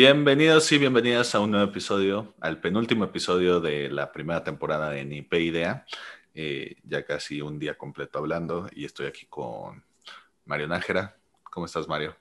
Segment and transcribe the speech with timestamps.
[0.00, 5.04] Bienvenidos y bienvenidas a un nuevo episodio, al penúltimo episodio de la primera temporada de
[5.04, 5.86] Ni Idea.
[6.36, 9.82] Eh, ya casi un día completo hablando y estoy aquí con
[10.44, 11.16] Mario Nájera.
[11.50, 12.14] ¿Cómo estás, Mario?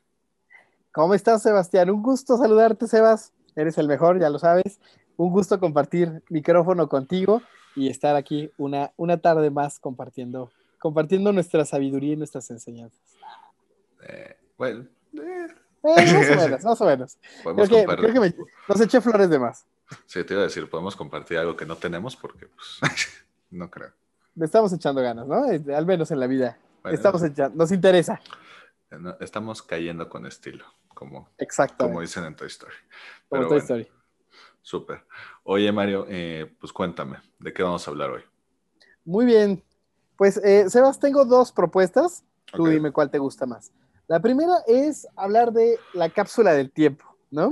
[0.91, 1.91] ¿Cómo estás, Sebastián?
[1.91, 3.31] Un gusto saludarte, Sebas.
[3.55, 4.79] Eres el mejor, ya lo sabes.
[5.15, 7.43] Un gusto compartir micrófono contigo
[7.75, 10.49] y estar aquí una, una tarde más compartiendo,
[10.79, 13.19] compartiendo nuestra sabiduría y nuestras enseñanzas.
[14.01, 15.47] Eh, bueno, eh,
[15.83, 17.17] más o menos, más o menos.
[17.43, 18.35] Creo que, creo que me,
[18.67, 19.65] nos eché flores de más.
[20.05, 22.79] Sí, te iba a decir, podemos compartir algo que no tenemos porque, pues,
[23.51, 23.91] no creo.
[24.35, 25.45] Le estamos echando ganas, ¿no?
[25.75, 26.57] Al menos en la vida.
[26.85, 28.21] estamos echando, nos interesa.
[29.19, 31.29] Estamos cayendo con estilo, como,
[31.77, 32.75] como dicen en Toy Story.
[33.29, 33.87] Como Toy Story.
[34.61, 35.05] Súper.
[35.43, 38.21] Oye, Mario, eh, pues cuéntame, ¿de qué vamos a hablar hoy?
[39.05, 39.63] Muy bien.
[40.17, 42.25] Pues, eh, Sebas, tengo dos propuestas.
[42.51, 43.71] Tú dime cuál te gusta más.
[44.07, 47.49] La primera es hablar de la cápsula del tiempo, ¿no?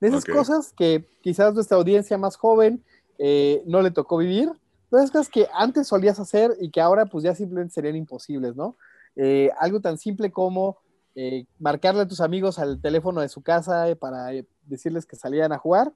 [0.00, 2.84] De esas cosas que quizás nuestra audiencia más joven
[3.18, 4.50] eh, no le tocó vivir,
[4.90, 8.54] de esas cosas que antes solías hacer y que ahora pues ya simplemente serían imposibles,
[8.54, 8.76] ¿no?
[9.16, 10.76] Eh, algo tan simple como
[11.14, 14.28] eh, marcarle a tus amigos al teléfono de su casa para
[14.66, 15.94] decirles que salían a jugar,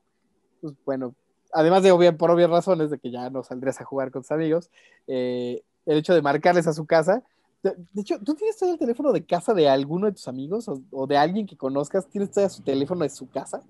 [0.63, 1.15] pues bueno,
[1.53, 4.71] además de por obvias razones de que ya no saldrías a jugar con tus amigos,
[5.07, 7.23] el hecho de marcarles a su casa,
[7.63, 11.07] de, hecho, ¿tú tienes todavía el teléfono de casa de alguno de tus amigos o,
[11.07, 12.09] de alguien que conozcas?
[12.09, 13.63] ¿Tienes todavía su teléfono de su casa?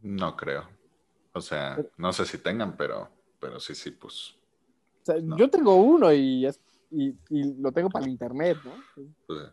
[0.00, 0.68] No creo.
[1.32, 3.08] O sea, no sé si tengan, pero,
[3.40, 4.36] pero sí, sí, pues.
[5.36, 6.48] Yo tengo uno y,
[6.90, 7.14] y,
[7.60, 8.72] lo tengo para el internet, ¿no?
[9.26, 9.52] Pues,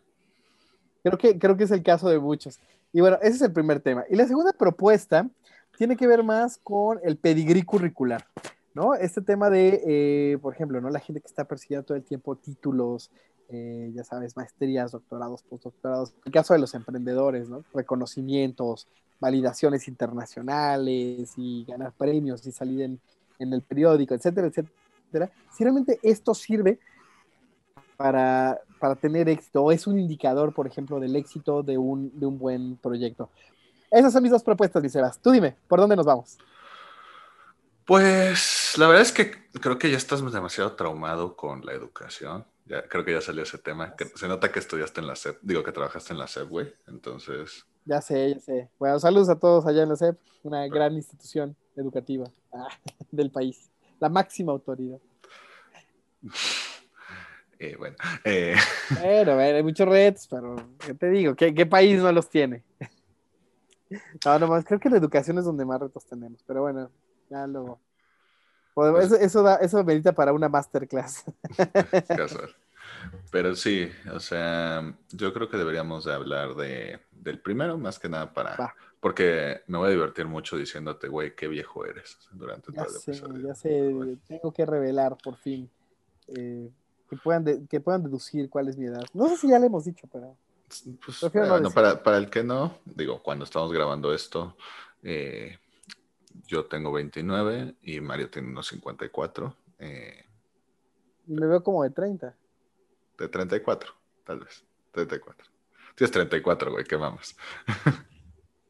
[1.02, 2.60] creo, que, creo que es el caso de muchos.
[2.92, 4.04] Y bueno, ese es el primer tema.
[4.08, 5.28] Y la segunda propuesta
[5.76, 8.24] tiene que ver más con el pedigrí curricular.
[8.74, 8.94] ¿no?
[8.94, 10.90] Este tema de, eh, por ejemplo, ¿no?
[10.90, 13.10] La gente que está persiguiendo todo el tiempo títulos,
[13.52, 16.14] eh, ya sabes, maestrías, doctorados, postdoctorados.
[16.24, 17.64] El caso de los emprendedores, ¿no?
[17.72, 18.88] Reconocimientos,
[19.20, 23.00] validaciones internacionales y ganar premios y salir en,
[23.38, 25.30] el periódico, etcétera, etcétera.
[25.52, 26.78] Si realmente esto sirve
[27.96, 28.60] para,
[29.00, 32.76] tener éxito o es un indicador, por ejemplo, del éxito de un, de un buen
[32.76, 33.30] proyecto.
[33.90, 35.20] Esas son mis dos propuestas, Liceras.
[35.20, 36.38] Tú dime, ¿por dónde nos vamos?
[37.84, 39.30] Pues la verdad es que
[39.60, 42.46] creo que ya estás demasiado traumado con la educación.
[42.66, 43.94] Ya, creo que ya salió ese tema.
[43.96, 46.72] Que se nota que estudiaste en la SEP, digo que trabajaste en la SEP, güey.
[46.86, 47.66] Entonces.
[47.84, 48.70] Ya sé, ya sé.
[48.78, 52.68] Bueno, saludos a todos allá en la SEP, una gran institución educativa ah,
[53.10, 54.98] del país, la máxima autoridad.
[57.58, 58.56] Eh, bueno, eh.
[59.00, 61.36] bueno, hay muchos retos, pero ¿qué te digo?
[61.36, 62.64] ¿Qué, ¿Qué, país no los tiene?
[64.24, 66.90] No, nomás creo que la educación es donde más retos tenemos, pero bueno,
[67.30, 67.78] ya luego.
[68.74, 69.84] Pues eso, eso, da, eso
[70.14, 71.24] para una masterclass.
[73.30, 78.08] Pero sí, o sea, yo creo que deberíamos de hablar de, del primero, más que
[78.08, 78.74] nada para...
[79.00, 83.48] Porque me voy a divertir mucho diciéndote, güey, qué viejo eres durante todo el episodio.
[83.48, 85.68] Ya sé, tengo que revelar por fin.
[86.28, 86.70] Eh,
[87.10, 89.02] que, puedan que puedan deducir cuál es mi edad.
[89.12, 90.36] No sé si ya le hemos dicho, pero...
[91.04, 94.56] Pues, bueno, para, para, el que no, digo, cuando estamos grabando esto,
[95.02, 95.58] eh,
[96.46, 99.56] yo tengo 29 y Mario tiene unos 54.
[99.78, 100.24] Eh,
[101.26, 102.34] Me veo como de 30.
[103.18, 103.92] De 34,
[104.24, 104.64] tal vez.
[104.92, 105.46] 34.
[105.94, 107.36] Tienes 34, güey, ¿qué vamos?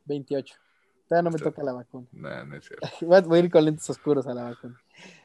[0.06, 0.54] 28.
[1.08, 2.06] Todavía no me toca la vacuna.
[2.12, 2.88] No, no es cierto.
[3.28, 4.80] Voy a ir con lentes oscuros a la vacuna.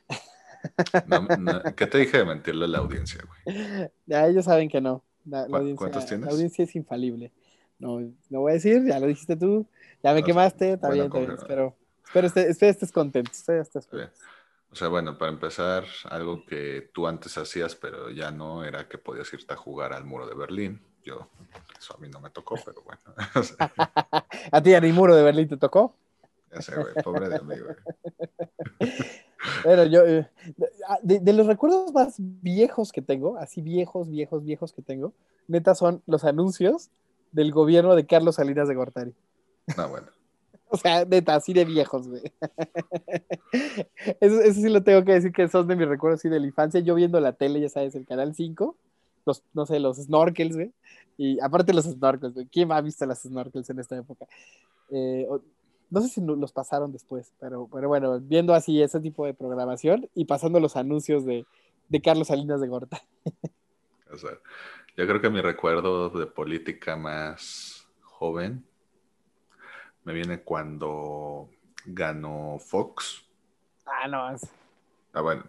[1.76, 3.90] ¿Qué te dije de mentirle a la audiencia, güey?
[4.06, 5.04] Ya ellos saben que no.
[5.26, 6.26] La, audiencia, ¿Cuántos tienes?
[6.26, 7.32] La audiencia es infalible.
[7.80, 8.00] No,
[8.30, 9.68] no voy a decir, ya lo dijiste tú.
[10.04, 11.74] Ya me quemaste, está bien, está
[12.14, 12.28] bien, espero.
[12.28, 13.32] Espero, este, estés contento.
[14.72, 18.98] O sea, bueno, para empezar, algo que tú antes hacías, pero ya no, era que
[18.98, 20.82] podías irte a jugar al muro de Berlín.
[21.04, 21.30] Yo,
[21.80, 23.02] eso a mí no me tocó, pero bueno.
[24.52, 25.96] ¿A ti ni muro de Berlín te tocó?
[26.52, 27.76] Ya sé, güey, pobre de mí, güey.
[29.64, 30.28] Bueno, yo, eh,
[31.04, 35.14] de, de, los recuerdos más viejos que tengo, así viejos, viejos, viejos que tengo,
[35.48, 36.90] neta son los anuncios
[37.32, 39.16] del gobierno de Carlos Salinas de Gortari.
[39.78, 40.08] No, bueno.
[40.72, 42.22] O sea, neta, así de viejos, güey.
[44.20, 46.82] Eso, sí lo tengo que decir que son de mis recuerdos así de la infancia.
[46.82, 48.76] Yo viendo la tele, ya sabes, el canal 5,
[49.26, 50.74] los, no sé, los snorkels, güey.
[51.18, 52.48] Y aparte los snorkels, güey.
[52.48, 54.28] ¿Quién ha visto las snorkels en esta época?
[54.90, 55.26] Eh,
[55.90, 60.10] no sé si los pasaron después, pero, pero bueno, viendo así ese tipo de programación
[60.14, 61.46] y pasando los anuncios de,
[61.88, 63.02] de Carlos Salinas de Gorta.
[64.10, 68.66] O yo creo que mi recuerdo de política más joven
[70.08, 71.50] me viene cuando
[71.86, 73.26] ganó Fox.
[73.86, 74.38] Ah, no.
[75.12, 75.44] Ah, bueno.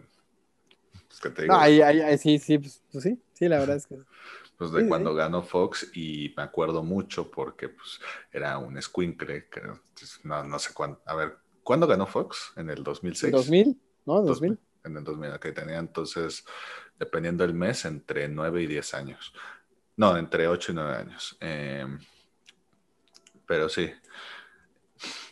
[1.07, 1.53] pues, ¿qué te digo?
[1.53, 3.95] No, ahí, ahí, sí, sí, pues, pues, sí, sí, la verdad es que.
[4.57, 8.01] Pues de cuando ganó Fox y me acuerdo mucho porque pues
[8.33, 9.61] era un squinkle, que
[10.23, 12.51] no, no sé cuándo, a ver, ¿cuándo ganó Fox?
[12.57, 13.31] ¿En el 2006?
[13.31, 13.81] ¿En 2000?
[14.05, 14.21] ¿No?
[14.23, 14.59] 2000.
[14.83, 16.43] En el 2000, que tenía entonces,
[16.99, 19.33] dependiendo del mes, entre 9 y 10 años.
[19.95, 21.37] No, entre 8 y 9 años.
[21.39, 21.87] Eh,
[23.47, 23.89] pero sí,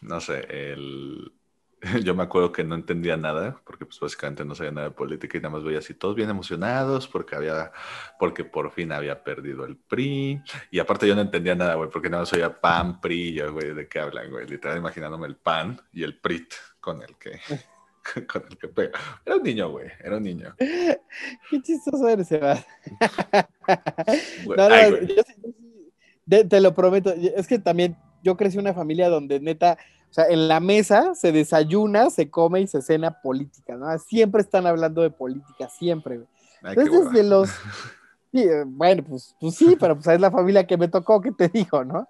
[0.02, 1.32] no sé, el,
[2.04, 5.38] yo me acuerdo que no entendía nada, porque pues básicamente no sabía nada de política
[5.38, 7.72] y nada más veía así todos bien emocionados porque había,
[8.20, 10.42] porque por fin había perdido el PRI.
[10.72, 13.74] Y aparte yo no entendía nada, güey, porque nada más oía PAN, PRI, yo, güey,
[13.74, 14.48] ¿de qué hablan, güey?
[14.48, 17.40] Literal imaginándome el PAN y el PRIT con el que,
[18.28, 19.00] con el que pega.
[19.26, 20.56] Era un niño, güey, era un niño.
[20.58, 22.40] Qué chistoso eres, no,
[24.70, 24.98] no,
[26.26, 27.96] yo, te lo prometo, es que también
[28.28, 29.78] yo crecí en una familia donde neta
[30.10, 33.98] o sea, en la mesa se desayuna, se come y se cena política, ¿no?
[34.00, 36.22] Siempre están hablando de política, siempre.
[36.64, 37.50] Entonces, desde los...
[38.34, 41.48] Eh, bueno, pues, pues sí, pero pues es la familia que me tocó, que te
[41.48, 42.08] digo, ¿no?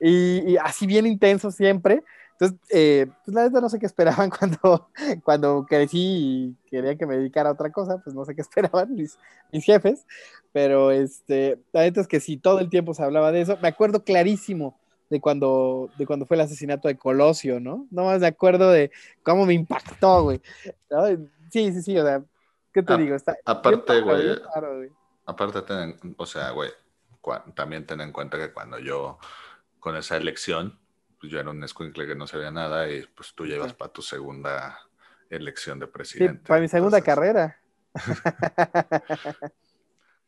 [0.00, 2.02] Y, así bien intenso siempre.
[2.32, 4.88] Entonces, eh, pues la verdad no sé qué esperaban cuando,
[5.22, 8.92] cuando crecí y quería que me dedicara a otra cosa, pues no sé qué esperaban
[8.96, 9.16] mis,
[9.52, 10.06] mis jefes,
[10.50, 13.56] pero este, la verdad es que sí, todo el tiempo se hablaba de eso.
[13.62, 14.79] Me acuerdo clarísimo
[15.10, 17.86] de cuando, de cuando fue el asesinato de Colosio, ¿no?
[17.90, 18.92] No más de acuerdo de
[19.24, 20.40] cómo me impactó, güey.
[21.50, 22.22] Sí, sí, sí, o sea,
[22.72, 23.16] ¿qué te digo?
[23.16, 24.40] Está aparte, güey,
[25.26, 26.70] aparte, ten, o sea, güey,
[27.54, 29.18] también ten en cuenta que cuando yo,
[29.80, 30.78] con esa elección,
[31.18, 34.02] pues yo era un escuincle que no sabía nada y pues tú llevas para tu
[34.02, 34.78] segunda
[35.28, 36.46] elección de presidente.
[36.46, 37.60] para mi segunda carrera.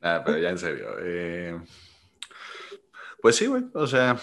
[0.01, 0.97] Nada, pero ya en serio.
[1.01, 1.61] Eh,
[3.21, 4.17] pues sí, güey, o sea,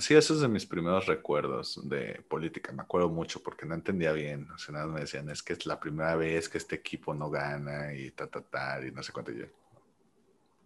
[0.00, 2.72] Sí, eso es de mis primeros recuerdos de política.
[2.72, 4.50] Me acuerdo mucho porque no entendía bien.
[4.50, 7.30] O sea, nada me decían, es que es la primera vez que este equipo no
[7.30, 9.46] gana y ta, ta, ta, y no sé cuánto yo.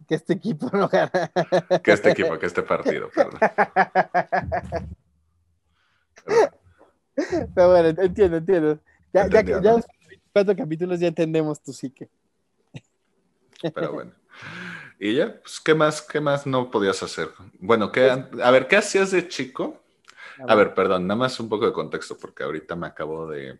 [0.07, 1.31] Que este equipo no gana.
[1.81, 3.39] Que este equipo, que este partido, perdón.
[7.55, 8.79] Pero, bueno, entiendo, entiendo.
[9.13, 9.75] Ya, ya, ya, ya
[10.33, 12.09] cuatro capítulos ya entendemos tu psique.
[13.73, 14.11] Pero bueno.
[15.03, 17.29] Y ya, pues, ¿qué más, qué más no podías hacer?
[17.59, 19.83] Bueno, ¿qué, a ver, ¿qué hacías de chico?
[20.47, 23.59] A ver, perdón, nada más un poco de contexto, porque ahorita me acabo de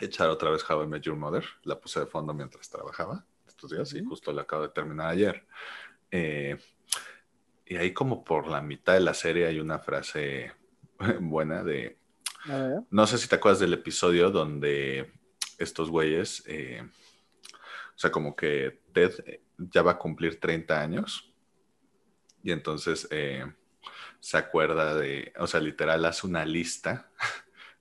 [0.00, 1.44] echar otra vez How I Met Your Mother.
[1.62, 5.46] La puse de fondo mientras trabajaba estos días y justo la acabo de terminar ayer.
[6.10, 6.58] Eh,
[7.64, 10.54] y ahí como por la mitad de la serie hay una frase
[11.20, 11.98] buena de...
[12.90, 15.12] No sé si te acuerdas del episodio donde
[15.56, 19.12] estos güeyes, eh, o sea, como que Ted
[19.58, 21.32] ya va a cumplir 30 años
[22.42, 23.44] y entonces eh,
[24.20, 27.10] se acuerda de, o sea, literal hace una lista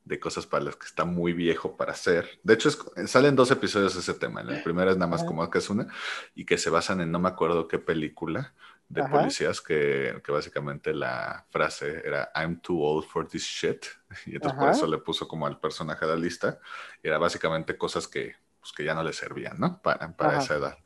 [0.03, 2.39] de cosas para las que está muy viejo para hacer.
[2.43, 2.69] De hecho,
[3.05, 4.41] salen dos episodios de ese tema.
[4.41, 5.87] El primero es nada más como que es una
[6.33, 8.53] y que se basan en no me acuerdo qué película
[8.89, 13.85] de policías que, que, básicamente la frase era I'm too old for this shit
[14.25, 16.59] y entonces por eso le puso como al personaje la lista.
[17.03, 19.81] Era básicamente cosas que, pues, que ya no le servían, ¿no?
[19.81, 20.77] Para, para esa edad.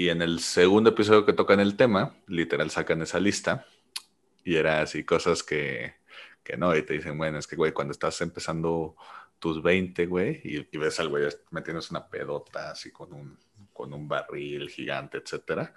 [0.00, 3.66] Y en el segundo episodio que tocan el tema, literal sacan esa lista
[4.42, 5.96] y era así cosas que,
[6.42, 8.96] que no, y te dicen, bueno, es que, güey, cuando estás empezando
[9.38, 13.38] tus 20, güey, y, ves al güey metiéndose una pedota así con un,
[13.74, 15.74] con un barril gigante, etcétera,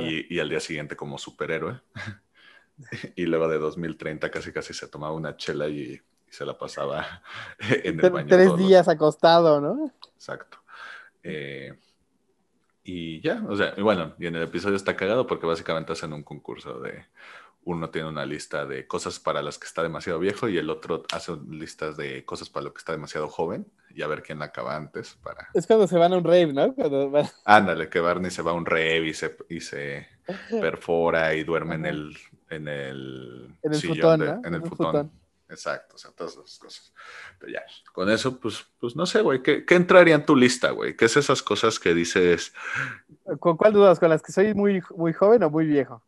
[0.00, 1.78] y, y, al día siguiente como superhéroe.
[3.14, 7.22] y luego de 2030 casi casi se tomaba una chela y, se la pasaba
[7.58, 8.26] en el baño.
[8.26, 9.92] Tres días acostado, ¿no?
[10.14, 10.62] Exacto.
[11.22, 11.74] Eh,
[12.88, 16.12] y ya, o sea, y bueno, y en el episodio está cagado porque básicamente hacen
[16.12, 17.04] un concurso de
[17.64, 21.02] uno tiene una lista de cosas para las que está demasiado viejo y el otro
[21.12, 24.76] hace listas de cosas para lo que está demasiado joven y a ver quién acaba
[24.76, 25.48] antes para...
[25.52, 26.76] Es cuando se van a un rave, ¿no?
[27.44, 30.06] Ándale, que Barney se va a un rave y se, y se
[30.60, 32.16] perfora y duerme en el,
[32.50, 35.10] en el, en el futón, en el, futón.
[35.48, 36.92] Exacto, o sea, todas esas cosas.
[37.38, 37.62] Pero ya,
[37.92, 40.96] con eso, pues, pues no sé, güey, ¿qué, entraría en tu lista, güey?
[40.96, 42.52] ¿Qué es esas cosas que dices?
[43.38, 44.00] ¿Con cuál dudas?
[44.00, 46.02] ¿Con las que soy muy, muy joven o muy viejo?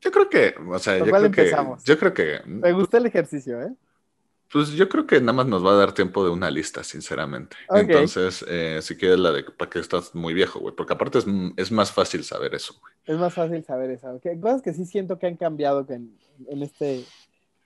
[0.00, 1.52] Yo creo que, o sea, yo creo que,
[1.84, 2.40] yo creo que...
[2.44, 3.72] Me gusta el ejercicio, ¿eh?
[4.52, 7.56] Pues yo creo que nada más nos va a dar tiempo de una lista, sinceramente.
[7.70, 11.26] Entonces, eh, si quieres la de para que estás muy viejo, güey, porque aparte es,
[11.56, 12.92] es, más fácil saber eso, güey.
[13.06, 14.20] Es más fácil saber eso.
[14.42, 17.02] Cosas que sí siento que han cambiado en, en este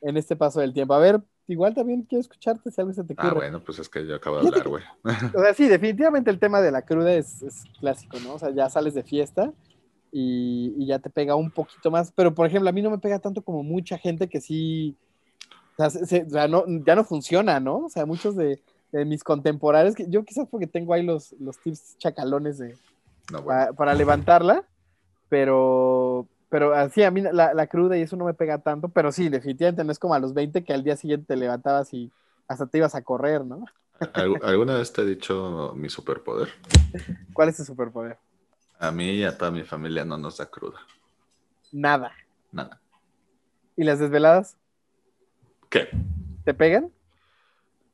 [0.01, 0.95] en este paso del tiempo.
[0.95, 3.47] A ver, igual también quiero escucharte si algo se te ah, ocurre.
[3.47, 4.85] Ah, bueno, pues es que yo acabo de hablar, güey.
[5.35, 7.45] O sea, sí, definitivamente el tema de la cruda es,
[7.81, 8.35] clásico, ¿no?
[8.35, 9.53] O sea, ya sales de fiesta
[10.13, 12.13] y, ya te pega un poquito más.
[12.13, 14.97] Pero, por ejemplo, a mí no me pega tanto como mucha gente que sí.
[15.79, 17.79] O sea, no, ya no funciona, ¿no?
[17.81, 18.63] O sea, muchos de,
[18.93, 22.77] de mis contemporáneos, que yo quizás porque tengo ahí los, los tips chacalones de,
[23.77, 24.65] para, levantarla,
[25.29, 29.29] pero, pero así a mí la, cruda y eso no me pega tanto, pero sí,
[29.29, 32.13] definitivamente no es como a los 20 que al día siguiente te levantabas y
[32.49, 33.65] hasta te ibas a correr, ¿no?
[34.43, 36.49] ¿Alguna vez te he dicho mi superpoder?
[37.33, 38.19] ¿Cuál es tu superpoder?
[38.79, 40.79] A mí y a toda mi familia no nos da cruda.
[41.73, 42.13] Nada.
[42.53, 42.81] Nada.
[43.75, 44.57] ¿Y las desveladas?
[45.69, 45.89] ¿Qué?
[46.45, 46.93] ¿Te pegan?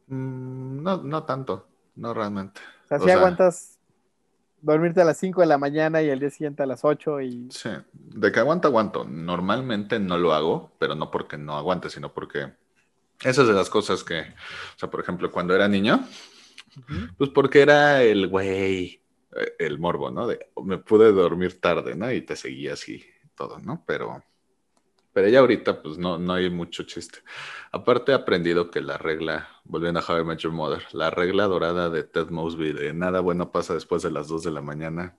[0.09, 1.67] Mm, no, no tanto,
[1.97, 2.61] no realmente.
[2.85, 3.72] O sea, si aguantas
[4.63, 7.49] dormirte a las 5 de la mañana y el día siguiente a las 8 y...
[7.51, 9.05] Sí, de que aguanto, aguanto.
[9.05, 12.53] Normalmente no lo hago, pero no porque no aguante, sino porque
[13.23, 16.07] esas de las cosas que, o sea, por ejemplo, cuando era niño,
[17.19, 19.03] pues porque era el güey,
[19.37, 20.27] eh, el morbo, ¿no?
[20.27, 22.11] De, me pude dormir tarde, ¿no?
[22.11, 23.05] Y te seguía así
[23.35, 23.85] todo, ¿no?
[23.87, 24.23] Pero,
[25.13, 27.21] pero ya ahorita, pues no, no hay mucho chiste.
[27.71, 31.91] Aparte he aprendido que la regla, volviendo a I Met Your Mother, la regla dorada
[31.91, 35.17] de Ted Mosby de nada bueno pasa después de las 2 de la mañana,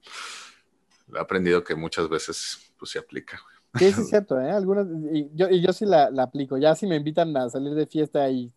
[1.14, 3.40] he aprendido que muchas veces, pues se aplica,
[3.76, 4.52] Sí, sí es cierto, ¿eh?
[4.52, 6.58] Algunas, y yo, y yo sí la, aplico.
[6.58, 8.52] Ya si me invitan a salir de fiesta y,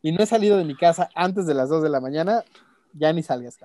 [0.00, 2.42] y no he salido de mi casa antes de las 2 de la mañana,
[2.94, 3.58] ya ni salgas.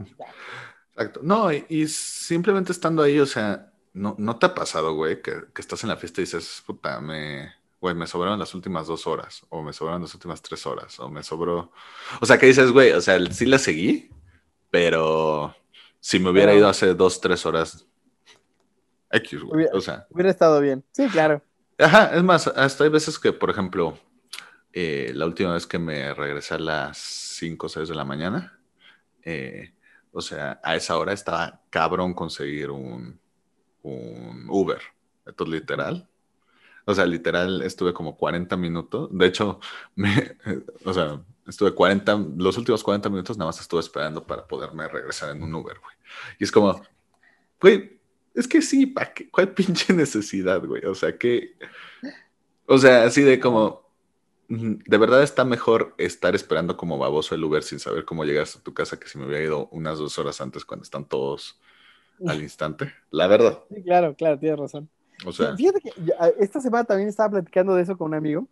[0.94, 1.22] Exacto.
[1.24, 5.84] No, y, simplemente estando ahí, o sea, no, no te ha pasado, güey, que, estás
[5.84, 7.51] en la fiesta y dices, puta, me,
[7.82, 11.10] güey, me sobraron las últimas dos horas, o me sobraron las últimas tres horas, o
[11.10, 11.72] me sobró.
[12.22, 14.10] O sea, que dices, güey, o sea, sí la seguí,
[14.70, 15.56] pero
[16.00, 17.86] si me hubiera ido hace dos, tres horas,
[19.10, 20.06] X, Hubiera, o sea.
[20.10, 20.84] Hubiera estado bien.
[20.92, 21.42] Sí, claro.
[21.80, 23.98] Ajá, es más, hasta hay veces que, por ejemplo,
[24.74, 28.60] eh, la última vez que me regresé a las 5 o 6 de la mañana,
[29.24, 29.74] eh,
[30.12, 33.20] o sea, a esa hora estaba cabrón conseguir un,
[33.94, 34.82] un Uber.
[35.25, 36.08] Esto es literal.
[36.86, 39.10] O sea, literal estuve como 40 minutos.
[39.12, 39.60] De hecho,
[39.96, 40.38] me,
[40.86, 45.36] o sea, estuve 40, los últimos 40 minutos nada más estuve esperando para poderme regresar
[45.36, 45.96] en un Uber, güey.
[46.39, 46.82] Y es como,
[47.60, 48.00] güey,
[48.34, 49.29] es que sí, ¿para qué?
[49.29, 50.86] ¿Cuál pinche necesidad, güey?
[50.86, 51.56] O sea, que.
[52.65, 53.88] O sea, así de como.
[54.48, 58.63] De verdad está mejor estar esperando como baboso el Uber sin saber cómo llegas a
[58.63, 61.60] tu casa que si me hubiera ido unas dos horas antes cuando están todos
[62.26, 62.92] al instante.
[63.12, 63.60] La verdad.
[63.70, 64.90] Sí, claro, claro, tienes razón.
[65.26, 65.92] O sea, fíjate que
[66.40, 68.48] esta semana también estaba platicando de eso con un amigo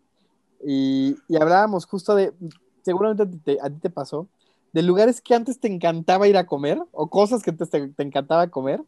[0.65, 2.33] y, hablábamos justo de,
[2.81, 4.27] seguramente a ti te pasó,
[4.73, 8.47] de lugares que antes te encantaba ir a comer o cosas que antes te encantaba
[8.47, 8.81] comer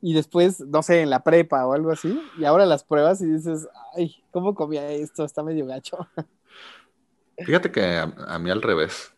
[0.00, 3.26] y después, no sé, en la prepa o algo así, y ahora las pruebas y
[3.26, 5.24] dices, ay, ¿cómo comía esto?
[5.24, 5.96] Está medio gacho.
[7.38, 9.14] Fíjate que a, mí al revés,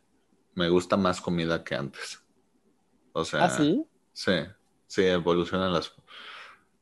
[0.55, 2.21] me gusta más comida que antes.
[3.13, 3.85] O sea, ¿Ah, sí?
[4.13, 4.33] Sí,
[4.89, 5.95] sí, evolucionan las...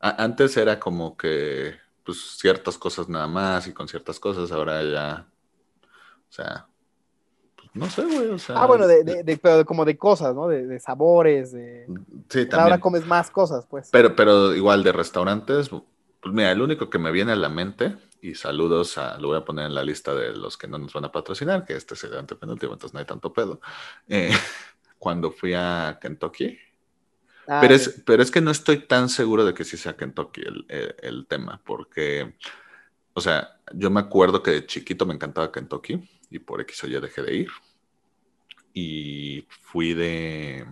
[0.01, 5.29] antes era como que, pues, ciertas cosas nada más y con ciertas cosas, ahora ya,
[6.31, 6.67] o sea,
[7.77, 8.57] no sé, güey, o sea.
[8.57, 10.49] Ah, bueno, de, de, pero como de cosas, ¿no?
[10.49, 11.87] De, sabores, de.
[12.31, 12.61] Sí, también.
[12.61, 13.91] Ahora comes más cosas, pues.
[13.93, 17.99] Pero, pero igual de restaurantes, pues mira, el único que me viene a la mente,
[18.23, 20.95] y saludos a, lo voy a poner en la lista de los que no nos
[20.95, 23.61] van a patrocinar, que este es el antepenúltimo, entonces no hay tanto pedo.
[24.09, 24.31] Eh,
[24.99, 26.59] cuando fui a Kentucky.
[27.49, 30.43] Ah, pero, es, pero es que no estoy tan seguro de que sí sea Kentucky
[30.43, 30.67] el,
[31.01, 32.37] el tema, porque,
[33.13, 36.87] o sea, yo me acuerdo que de chiquito me encantaba Kentucky y por X o
[36.87, 37.49] Y dejé de ir
[38.77, 40.67] y fui de...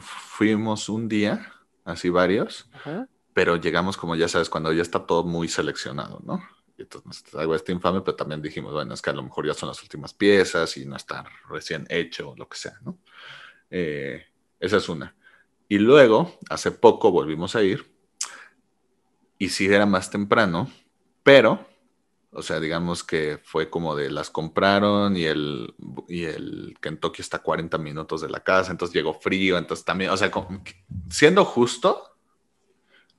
[0.00, 1.52] fuimos un día,
[1.84, 2.68] así varios,
[3.32, 6.42] pero llegamos como ya sabes, cuando ya está todo muy seleccionado, ¿no?
[6.76, 9.54] Y entonces algo está infame, pero también dijimos, bueno, es que a lo mejor ya
[9.54, 12.98] son las últimas piezas y no está recién hecho o lo que sea, ¿no?
[13.70, 14.24] Eh,
[14.58, 15.16] esa es una.
[15.68, 17.86] Y luego, hace poco volvimos a ir
[19.38, 20.70] y sí era más temprano,
[21.22, 21.70] pero
[22.32, 25.74] o sea, digamos que fue como de las compraron y el,
[26.06, 30.10] y el Kentucky está a 40 minutos de la casa, entonces llegó frío, entonces también,
[30.10, 30.30] o sea,
[31.10, 32.04] siendo justo,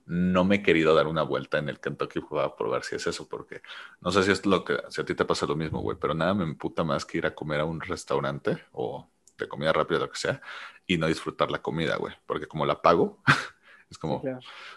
[0.06, 3.28] no me he querido dar una vuelta en el Kentucky para probar si es eso,
[3.28, 3.60] porque
[4.00, 6.14] no sé si es lo que, si a ti te pasa lo mismo, güey, pero
[6.14, 10.00] nada me emputa más que ir a comer a un restaurante o de comida rápida,
[10.00, 10.40] lo que sea,
[10.86, 13.22] y no disfrutar la comida, güey, porque como la pago,
[13.92, 14.22] Es como,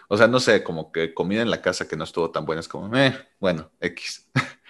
[0.08, 2.60] o sea, no sé, como que comida en la casa que no estuvo tan buena,
[2.60, 4.28] es como, eh, bueno, X.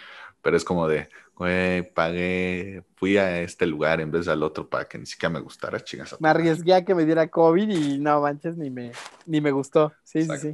[0.41, 4.85] Pero es como de, güey, pagué, fui a este lugar en vez del otro para
[4.85, 6.21] que ni siquiera me gustara, chingas.
[6.21, 8.93] Me arriesgué a que me diera COVID y no manches, ni me,
[9.27, 9.93] ni me gustó.
[10.05, 10.53] Sí, sí, sí.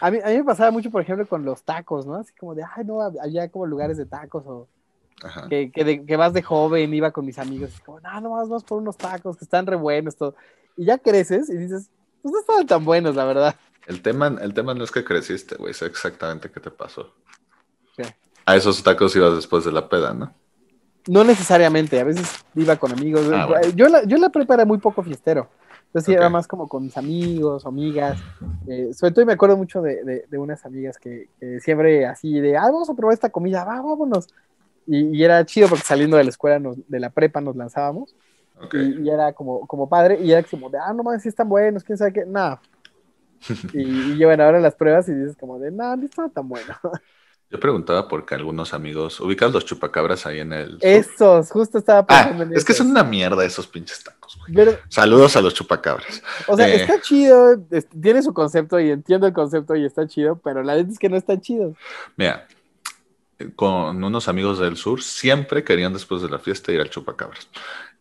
[0.00, 2.14] A mí, a mí me pasaba mucho, por ejemplo, con los tacos, ¿no?
[2.14, 4.68] Así como de, ay, no, había como lugares de tacos o
[5.48, 8.78] Que, que, que, vas de joven, iba con mis amigos, como, no, no, vamos por
[8.82, 10.34] unos tacos que están re buenos, todo.
[10.76, 11.88] Y ya creces y dices,
[12.20, 13.54] pues no estaban tan buenos, la verdad.
[13.86, 17.14] El tema, el tema no es que creciste, güey, sé exactamente qué te pasó.
[18.46, 20.34] A esos tacos ibas después de la peda, ¿no?
[21.08, 23.28] no necesariamente, a veces iba con amigos.
[23.32, 25.48] Ah, yo, la, yo la prepa era muy poco fiestero.
[25.86, 28.18] Entonces iba más como con mis amigos amigas.
[28.66, 31.28] Eh, sobre todo me acuerdo mucho de, de, unas amigas que,
[31.60, 34.28] siempre así de, ah, vamos a probar esta comida, va, vámonos.
[34.86, 38.14] Y, era chido porque saliendo de la escuela, de la prepa, nos lanzábamos.
[38.72, 41.82] Y, era como, como padre, y era como de, ah, no mames, si están buenos,
[41.82, 42.60] quién sabe qué, nada.
[43.72, 46.74] y, y, bueno, ahora las pruebas y dices como de, no, no estaba tan bueno.
[47.54, 50.78] Yo preguntaba porque algunos amigos ubican los chupacabras ahí en el.
[50.80, 54.76] Esos, justo estaba ah, pensando ah, Es que son una mierda esos pinches tacos, güey.
[54.88, 56.20] Saludos a los chupacabras.
[56.48, 57.60] O sea, eh, está chido,
[58.02, 61.08] tiene su concepto y entiendo el concepto y está chido, pero la verdad es que
[61.08, 61.76] no está chido.
[62.16, 62.48] Mira,
[63.56, 67.48] con unos amigos del sur siempre querían después de la fiesta ir al chupacabras.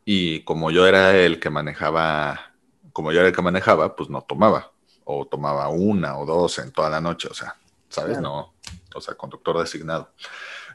[0.05, 2.53] Y como yo era el que manejaba,
[2.91, 4.71] como yo era el que manejaba, pues no tomaba.
[5.05, 7.57] O tomaba una o dos en toda la noche, o sea,
[7.89, 8.19] ¿sabes?
[8.19, 8.53] No,
[8.93, 10.11] o sea, conductor designado.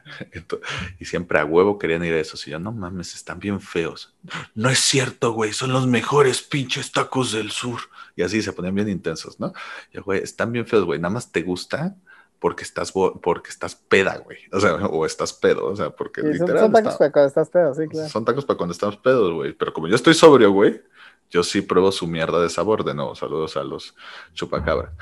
[0.99, 2.47] y siempre a huevo querían ir a esos.
[2.47, 4.13] Y yo, no mames, están bien feos.
[4.55, 7.79] No es cierto, güey, son los mejores pinches tacos del sur.
[8.15, 9.53] Y así se ponían bien intensos, ¿no?
[9.91, 11.95] Y yo, güey, están bien feos, güey, nada más te gusta
[12.39, 14.37] porque estás, porque estás peda, güey.
[14.51, 16.59] O sea, o estás pedo, o sea, porque literal.
[16.59, 18.09] Son, tacos para cuando estás pedo, sí, claro.
[18.09, 19.53] Son tacos para cuando estamos pedos, güey.
[19.53, 20.81] Pero como yo estoy sobrio, güey,
[21.29, 22.83] yo sí pruebo su mierda de sabor.
[22.83, 23.95] De nuevo, saludos a los
[24.33, 24.93] chupacabra.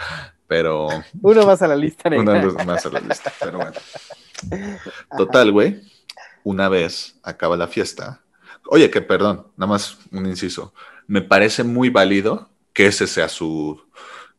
[0.48, 0.88] Pero.
[1.22, 2.34] Uno más a la lista, Uno
[2.66, 3.74] más a la lista, pero bueno.
[5.18, 5.82] Total, güey.
[6.44, 8.22] Una vez acaba la fiesta.
[8.70, 10.74] Oye, que perdón, nada más un inciso.
[11.06, 13.82] Me parece muy válido que ese sea su.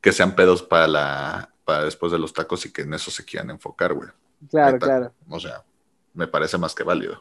[0.01, 1.51] que sean pedos para la.
[1.69, 4.09] Para después de los tacos y que en eso se quieran enfocar, güey.
[4.49, 5.13] Claro, claro.
[5.29, 5.63] O sea,
[6.15, 7.21] me parece más que válido.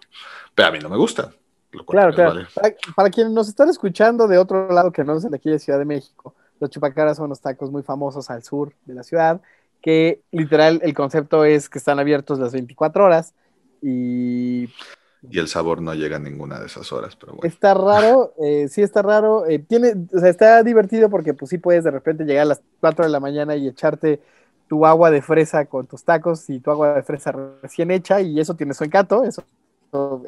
[0.55, 1.33] Pero a mí no me gusta.
[1.85, 2.47] Claro, claro.
[2.95, 5.77] Para, quienes nos están escuchando de otro lado que no es de aquí de Ciudad
[5.77, 9.41] de México, los chupacabras son los tacos muy famosos al sur de la ciudad,
[9.81, 13.33] que literal el concepto es que están abiertos las 24 horas
[13.81, 14.69] y...
[15.29, 17.45] Y el sabor no llega a ninguna de esas horas, pero bueno.
[17.45, 21.57] Está raro, eh, sí está raro, eh, tiene, o sea, está divertido porque pues sí
[21.57, 24.21] puedes de repente llegar a las 4 de la mañana y echarte
[24.67, 28.39] tu agua de fresa con tus tacos y tu agua de fresa recién hecha y
[28.39, 29.43] eso tiene su encanto, eso,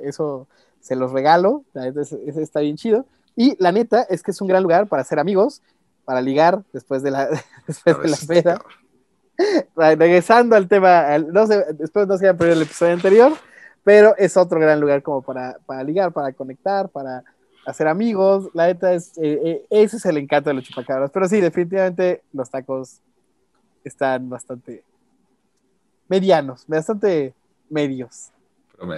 [0.03, 0.47] eso
[0.79, 3.05] se los regalo, ese está bien chido.
[3.35, 5.61] Y la neta es que es un gran lugar para hacer amigos,
[6.05, 7.29] para ligar después de la,
[7.67, 8.61] después de la peda.
[9.75, 13.33] Regresando al tema, no sé, después no se a perder el episodio anterior,
[13.83, 17.23] pero es otro gran lugar como para, para ligar, para conectar, para
[17.65, 18.49] hacer amigos.
[18.53, 21.11] La neta es, eh, eh, ese es el encanto de los chupacabras.
[21.11, 23.01] Pero sí, definitivamente los tacos
[23.83, 24.83] están bastante
[26.07, 27.33] medianos, bastante
[27.69, 28.31] medios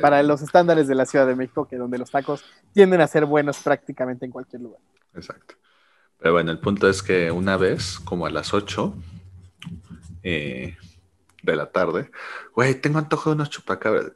[0.02, 3.26] para los estándares de la Ciudad de México, que donde los tacos tienden a ser
[3.26, 4.80] buenos prácticamente en cualquier lugar.
[5.16, 5.56] Exacto.
[6.20, 8.94] Pero bueno, el punto es que una vez, como a las 8
[10.24, 10.78] eh,
[11.42, 12.12] de la tarde,
[12.56, 14.12] güey, tengo antojo de unos chupacabras.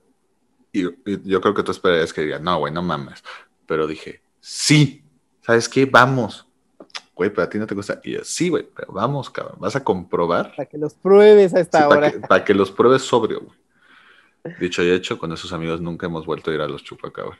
[0.71, 0.83] Y,
[1.23, 3.23] yo creo que tú esperarías que diga, no, güey, no mames.
[3.65, 5.03] Pero dije, sí,
[5.41, 5.85] ¿sabes qué?
[5.85, 6.47] Vamos.
[7.15, 8.01] Güey, pero a ti no te gusta.
[8.03, 9.55] Y yo, sí, güey, pero vamos, cabrón.
[9.59, 10.53] Vas a comprobar.
[10.55, 12.11] Para que los pruebes a esta hora.
[12.27, 14.55] para que los pruebes sobrio, güey.
[14.59, 17.39] Dicho y hecho, con esos amigos nunca hemos vuelto a ir a los chupacabras.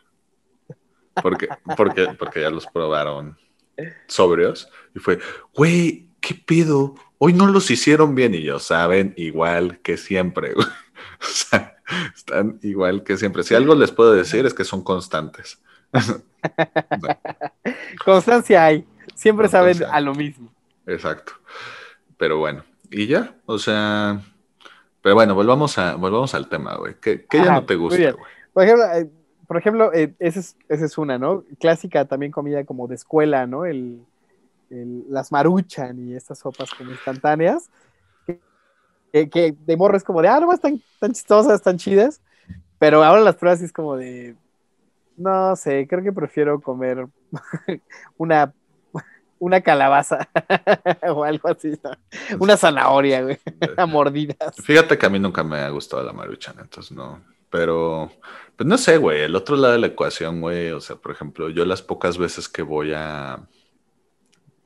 [1.22, 3.38] Porque, porque, porque ya los probaron
[4.08, 4.70] sobrios.
[4.96, 5.20] Y fue,
[5.54, 6.96] güey, ¿qué pedo?
[7.18, 10.54] Hoy no los hicieron bien y ellos saben igual que siempre.
[11.18, 11.78] O sea,
[12.14, 13.44] están igual que siempre.
[13.44, 15.62] Si algo les puedo decir es que son constantes.
[18.06, 18.86] Constancia hay.
[19.16, 20.52] Siempre saben a lo mismo.
[20.86, 21.34] Exacto.
[22.18, 24.22] Pero bueno, y ya, o sea,
[25.02, 26.96] pero bueno, volvamos, a, volvamos al tema, güey.
[27.02, 28.26] ¿Qué, ya no te gusta, güey?
[28.54, 29.10] Por ejemplo, eh,
[29.48, 31.44] por ejemplo eh, esa, es, es, una, ¿no?
[31.60, 33.66] Clásica también comida como de escuela, ¿no?
[33.66, 34.02] El,
[34.70, 37.70] las maruchan y estas sopas como instantáneas.
[39.12, 42.22] Que, de morro es como de, ah, no, están tan chistosas, tan chidas.
[42.80, 44.36] Pero ahora las pruebas es como de,
[45.16, 47.08] no sé, creo que prefiero comer
[48.18, 48.54] una
[49.46, 50.28] una calabaza
[51.08, 51.80] o algo así,
[52.40, 53.38] una zanahoria, güey,
[53.78, 54.56] a mordidas.
[54.64, 57.24] Fíjate que a mí nunca me ha gustado la maruchan, entonces no.
[57.52, 58.12] Pero,
[58.56, 61.50] pues no sé, güey, el otro lado de la ecuación, güey, o sea, por ejemplo,
[61.50, 63.48] yo las pocas veces que voy a,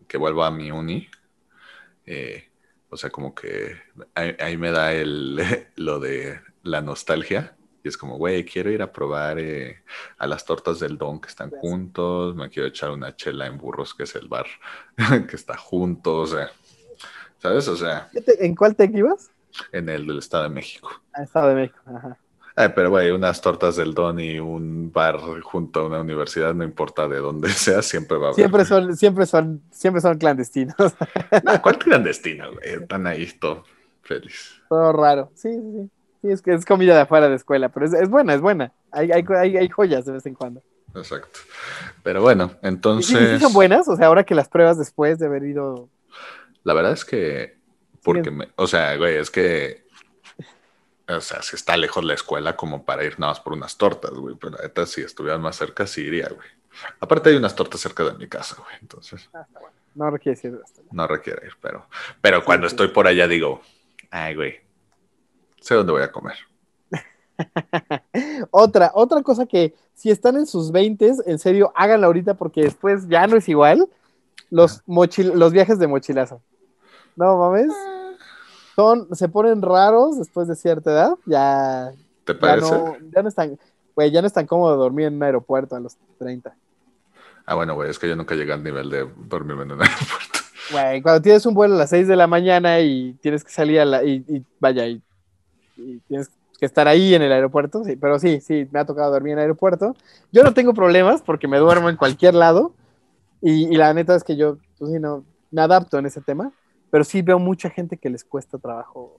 [0.08, 1.10] que vuelvo a mi uni,
[2.06, 2.50] eh,
[2.90, 3.76] o sea, como que
[4.16, 5.38] ahí, ahí me da el,
[5.76, 9.84] lo de la nostalgia y es como, güey, quiero ir a probar eh,
[10.18, 13.94] a las tortas del Don que están juntos, me quiero echar una chela en Burros,
[13.94, 14.46] que es el bar
[15.30, 16.52] que está junto, o sea,
[17.38, 17.68] ¿sabes?
[17.68, 18.10] O sea...
[18.40, 19.32] ¿En cuál te ibas?
[19.72, 20.92] En el del Estado de México.
[21.14, 22.18] Ah, Estado de México, ajá.
[22.76, 27.08] pero, güey, unas tortas del Don y un bar junto a una universidad, no importa
[27.08, 28.36] de dónde sea, siempre va a haber.
[28.36, 30.76] Siempre son, siempre son, siempre son clandestinos.
[31.64, 32.74] ¿Cuál clandestino, güey?
[32.82, 33.64] Están ahí todo
[34.02, 34.62] feliz.
[34.68, 35.92] Todo raro, sí, sí, sí.
[36.22, 38.74] Sí, es que es comida de afuera de escuela, pero es, buena, es buena.
[38.92, 40.62] Hay, hay, joyas de vez en cuando.
[40.96, 41.40] Exacto.
[42.04, 43.38] Pero bueno, entonces.
[43.38, 43.88] ¿Y, son buenas?
[43.88, 45.90] O sea, ahora que las pruebas después de haber ido.
[46.64, 47.58] La verdad es que.
[48.04, 49.88] Porque, me, o sea, güey, es que.
[51.08, 54.12] O sea, si está lejos la escuela como para ir nada más por unas tortas,
[54.12, 54.36] güey.
[54.36, 56.48] Pero neta, si estuvieran más cerca, sí iría, güey.
[57.00, 58.76] Aparte hay unas tortas cerca de mi casa, güey.
[58.82, 59.30] Entonces.
[59.34, 59.46] Ah,
[59.96, 60.60] no requiere ir.
[60.92, 61.88] No requiere ir, pero.
[62.22, 63.62] Pero cuando estoy por allá digo,
[64.12, 64.69] ay, güey.
[65.62, 66.36] Sé dónde voy a comer.
[68.52, 73.08] otra, otra cosa que si están en sus 20, en serio, háganla ahorita porque después
[73.08, 73.88] ya no es igual.
[74.50, 76.42] Los, los viajes de mochilazo.
[77.16, 77.72] No mames.
[78.76, 81.16] Son, se ponen raros después de cierta edad.
[81.26, 81.92] Ya.
[82.24, 82.70] ¿Te parece?
[82.70, 83.60] Ya no, ya no están,
[83.96, 86.56] güey, ya no es tan cómodo dormir en un aeropuerto a los 30.
[87.46, 90.40] Ah, bueno, güey, es que yo nunca llegué al nivel de dormirme en un aeropuerto.
[90.72, 93.80] Güey, cuando tienes un vuelo a las 6 de la mañana y tienes que salir
[93.80, 94.04] a la.
[94.04, 95.02] y, y vaya, y,
[95.80, 99.34] y tienes que estar ahí en el aeropuerto, pero sí, sí, me ha tocado dormir
[99.34, 99.96] en el aeropuerto.
[100.32, 102.74] Yo no tengo problemas porque me duermo en cualquier lado
[103.42, 106.52] y, la neta es que yo, pues sí, no, me adapto en ese tema,
[106.92, 109.16] pero sí veo mucha gente que les cuesta trabajo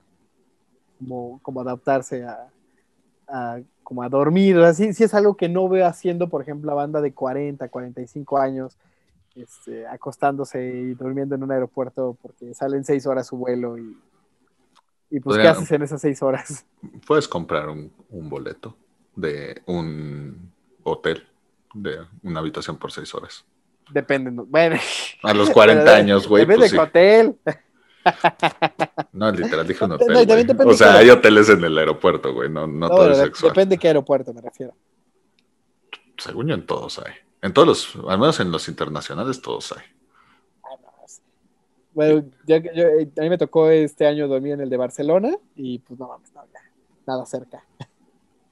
[0.99, 6.29] como, como adaptarse a, como a dormir, así, sí es algo que no veo haciendo,
[6.29, 8.77] por ejemplo, la banda de 40, 45 años,
[9.35, 13.97] este, acostándose y durmiendo en un aeropuerto porque salen seis horas su vuelo y
[15.11, 16.65] ¿Y pues qué haces en esas seis horas?
[17.07, 18.77] Puedes comprar un, boleto
[19.17, 20.53] de un
[20.85, 21.27] hotel,
[21.75, 23.45] de una habitación por seis horas.
[23.91, 24.77] Depende, bueno.
[25.23, 26.47] A los 40 años, güey.
[26.47, 27.37] Depende pues, de qué hotel.
[29.13, 30.27] No, literal dije un hotel.
[30.67, 33.53] o sea, hay hoteles en el aeropuerto, güey, no, no, todo es sexual.
[33.53, 34.75] Depende de qué aeropuerto me refiero.
[36.17, 37.13] Según yo, en todos hay.
[37.43, 39.85] En todos los, al menos en los internacionales, todos hay.
[42.01, 45.81] Bueno, ya, eh, a mí me tocó este año dormir en el de Barcelona y
[45.81, 46.41] pues no vamos, no,
[47.07, 47.63] nada cerca.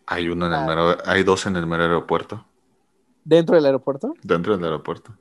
[0.04, 2.44] Hay uno en el mero, hay dos en el mero aeropuerto.
[3.24, 4.12] ¿Dentro del aeropuerto?
[4.22, 5.16] Dentro del aeropuerto.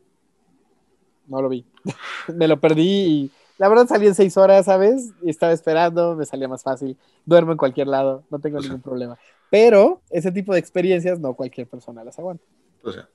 [1.27, 1.65] No lo vi.
[2.35, 5.13] me lo perdí y la verdad salí en seis horas, ¿sabes?
[5.21, 6.97] Y estaba esperando, me salía más fácil.
[7.25, 9.17] Duermo en cualquier lado, no tengo ningún problema.
[9.49, 12.43] Pero ese tipo de experiencias no cualquier persona las aguanta.
[12.83, 13.07] O sea,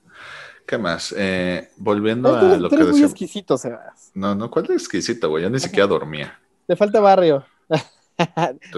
[0.65, 1.13] ¿Qué más?
[1.17, 2.91] Eh, volviendo a lo que decía.
[2.91, 4.11] muy exquisito, Sebas.
[4.13, 5.43] No, no, ¿cuál es exquisito, güey?
[5.43, 6.39] Yo ni siquiera dormía.
[6.67, 7.45] Te falta barrio.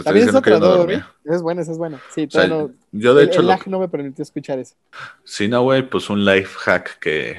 [0.03, 1.11] También es otra, no dormía.
[1.23, 1.99] Es bueno, es bueno.
[2.13, 2.27] Sí,
[2.91, 3.41] yo de hecho.
[3.41, 4.75] El lag no me permitió escuchar eso.
[5.23, 7.37] Sí, no, güey, pues un life hack que,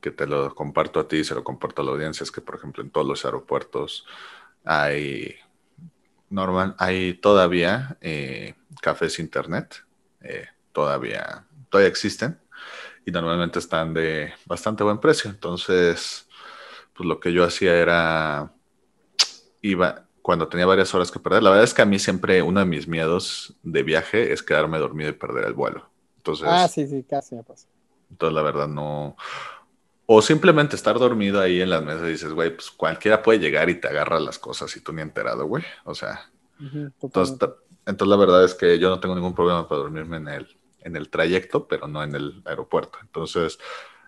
[0.00, 2.40] que te lo comparto a ti y se lo comparto a la audiencia es que,
[2.40, 4.04] por ejemplo, en todos los aeropuertos
[4.64, 5.36] hay.
[6.28, 9.84] Normal, hay todavía eh, cafés internet.
[10.20, 12.40] Eh, todavía, todavía existen
[13.06, 15.30] y normalmente están de bastante buen precio.
[15.30, 16.28] Entonces,
[16.92, 18.52] pues lo que yo hacía era,
[19.62, 22.58] iba, cuando tenía varias horas que perder, la verdad es que a mí siempre uno
[22.58, 25.88] de mis miedos de viaje es quedarme dormido y perder el vuelo.
[26.16, 27.68] Entonces, ah, sí, sí, casi me pasa.
[28.10, 29.16] Entonces, la verdad, no.
[30.06, 33.70] O simplemente estar dormido ahí en las mesas y dices, güey, pues cualquiera puede llegar
[33.70, 35.62] y te agarra las cosas y tú ni enterado, güey.
[35.84, 37.38] O sea, entonces,
[37.86, 40.96] entonces la verdad es que yo no tengo ningún problema para dormirme en él en
[40.96, 42.98] el trayecto, pero no en el aeropuerto.
[43.02, 43.58] Entonces,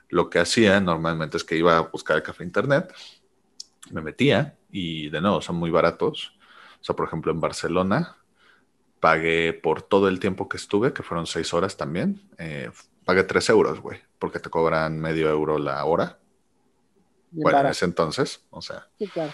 [0.08, 2.94] lo que hacía normalmente es que iba a buscar el café internet,
[3.90, 6.38] me metía y de nuevo son muy baratos.
[6.80, 8.16] O sea, por ejemplo, en Barcelona
[9.00, 12.70] pagué por todo el tiempo que estuve, que fueron seis horas también, eh,
[13.04, 16.18] pagué tres euros, güey, porque te cobran medio euro la hora.
[17.32, 18.86] bueno, en ese entonces, o sea.
[18.98, 19.32] Sí, claro.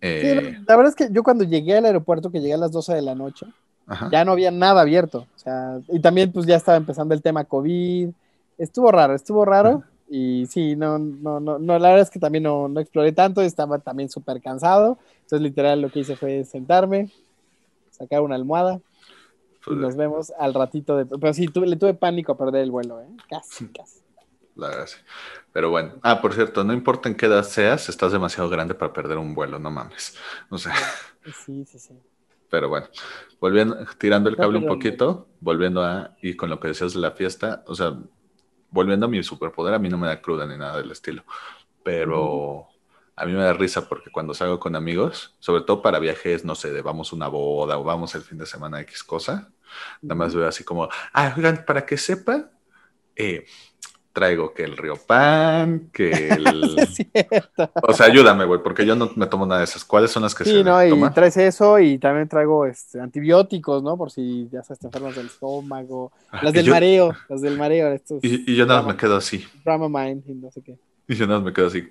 [0.00, 2.94] Eh, la verdad es que yo cuando llegué al aeropuerto, que llegué a las 12
[2.94, 3.46] de la noche,
[4.10, 5.26] ya no había nada abierto.
[5.48, 8.10] Sea, y también pues ya estaba empezando el tema COVID.
[8.58, 9.82] Estuvo raro, estuvo raro.
[10.10, 13.42] Y sí, no, no, no, no, la verdad es que también no, no exploré tanto,
[13.42, 14.98] estaba también súper cansado.
[15.22, 17.10] Entonces, literal, lo que hice fue sentarme,
[17.90, 18.80] sacar una almohada
[19.66, 21.06] y nos vemos al ratito de.
[21.06, 23.08] Pero sí, le tuve pánico a perder el vuelo, ¿eh?
[23.28, 24.00] Casi, casi.
[24.54, 24.96] La verdad, sí.
[25.52, 28.92] Pero bueno, ah, por cierto, no importa en qué edad seas, estás demasiado grande para
[28.92, 30.16] perder un vuelo, no mames.
[30.50, 30.74] O sea.
[31.44, 31.94] Sí, sí, sí.
[32.50, 32.88] Pero bueno,
[33.40, 37.12] volviendo, tirando el cable un poquito, volviendo a, y con lo que decías de la
[37.12, 37.96] fiesta, o sea,
[38.70, 41.24] volviendo a mi superpoder, a mí no me da cruda ni nada del estilo,
[41.82, 42.68] pero
[43.16, 46.54] a mí me da risa porque cuando salgo con amigos, sobre todo para viajes, no
[46.54, 49.50] sé, de vamos a una boda o vamos el fin de semana X cosa,
[50.00, 52.50] nada más veo así como, ah, oigan, para que sepa,
[53.16, 53.46] eh,
[54.18, 56.76] traigo que el Río Pan, que el...
[57.82, 59.84] O sea, ayúdame, güey, porque yo no me tomo nada de esas.
[59.84, 63.96] ¿Cuáles son las que sí, no, y traes eso y también traigo este, antibióticos, ¿no?
[63.96, 66.10] Por si ya sabes, te enfermas del estómago.
[66.30, 67.92] Ah, las del mareo, las del mareo.
[67.92, 69.46] Estos, y, yo nada me quedo así.
[69.64, 70.76] Dramamine y no sé qué.
[71.06, 71.88] Y yo nada me quedo así.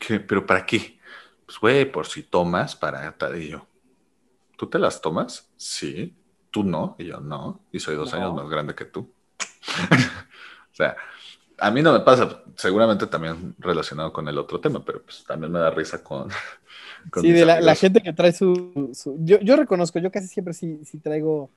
[0.00, 0.18] ¿Qué?
[0.18, 0.98] ¿Pero para qué?
[1.46, 3.14] Pues, güey, por si tomas para...
[3.38, 3.64] Y yo,
[4.56, 5.48] ¿tú te las tomas?
[5.56, 6.16] Sí.
[6.50, 9.08] tú no, y yo no, y soy dos años más grande que tú.
[10.76, 10.94] o sea,
[11.58, 15.50] a mí no me pasa, seguramente también relacionado con el otro tema, pero pues también
[15.50, 16.28] me da risa con...
[17.22, 18.92] sí, de la, gente que trae su...
[19.20, 21.48] Yo, yo, reconozco, yo casi siempre sí, sí traigo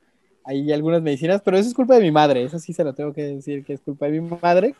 [0.45, 3.13] ahí algunas medicinas, pero eso es culpa de mi madre, eso sí se lo tengo
[3.13, 4.73] que decir, que es culpa de mi madre,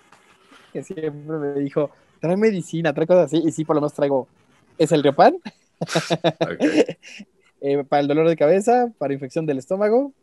[0.72, 4.30] que siempre me dijo, trae medicina, trae cosas así, y sí, por lo menos traigo,
[4.78, 5.36] es el Riopan,
[7.60, 10.14] eh, para el dolor de cabeza, para infección del estómago,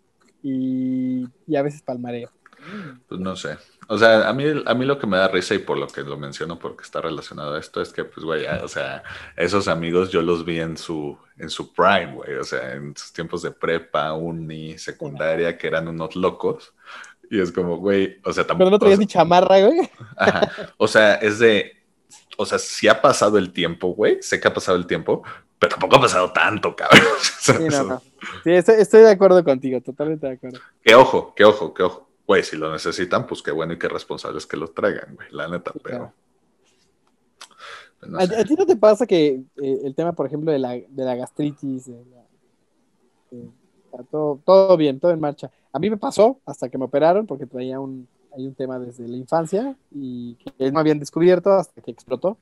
[0.43, 2.36] y, y a veces para el mareo.
[3.09, 3.59] Pues no sé.
[3.89, 6.03] O sea, a mí, a mí lo que me da risa y por lo que
[6.03, 9.05] lo menciono porque está relacionado a esto es que, pues, güey, o sea,
[9.37, 13.13] esos amigos yo los vi en su, en su prime, güey, o sea, en sus
[13.13, 16.75] tiempos de prepa, uni, secundaria, que eran unos locos.
[17.31, 18.59] Y es como, güey, o sea, tampoco.
[18.59, 19.89] Pero no traías ni chamarra, güey.
[20.17, 20.51] Ajá.
[20.77, 21.73] O sea, es de.
[22.37, 24.19] O sea, sí ha pasado el tiempo, güey.
[24.21, 25.23] Sé que ha pasado el tiempo,
[25.59, 27.03] pero tampoco ha pasado tanto, cabrón.
[27.41, 28.03] Sí, no, no.
[28.43, 30.59] Sí, estoy, estoy de acuerdo contigo, totalmente de acuerdo.
[30.83, 33.89] Que ojo, que ojo, que ojo güey, si lo necesitan, pues qué bueno y qué
[33.89, 36.13] responsables que lo traigan, güey, la neta, pero...
[38.01, 41.05] Pues, ¿A, ti no te pasa que eh, el tema, por ejemplo, de la, de
[41.05, 41.91] la gastritis,
[44.11, 45.51] todo, todo bien, todo en marcha?
[45.73, 49.09] A mí me pasó hasta que me operaron porque traía un, hay un tema desde
[49.09, 52.37] la infancia y que no habían descubierto hasta que explotó.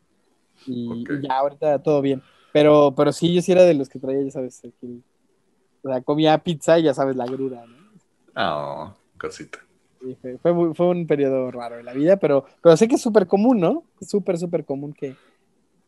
[0.67, 2.21] Y, ya ahorita todo bien.
[2.53, 6.37] Pero, pero sí, yo sí era de los que traía, ya sabes, o sea, comía
[6.39, 7.77] pizza y ya sabes, la grura, ¿no?
[8.35, 9.61] Ah, cosita
[10.41, 13.61] fue, fue, un periodo raro en la vida, pero, pero sé que es súper común,
[13.61, 13.85] ¿no?
[14.01, 15.15] Súper, súper común que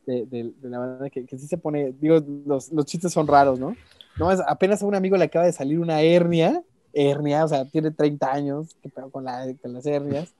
[0.06, 3.76] de, la banda que, que, sí se pone, digo, los, los chistes son raros, ¿no?
[4.18, 7.64] No, es, apenas a un amigo le acaba de salir una hernia, hernia, o sea,
[7.66, 10.34] tiene 30 años, que con, la, con las hernias,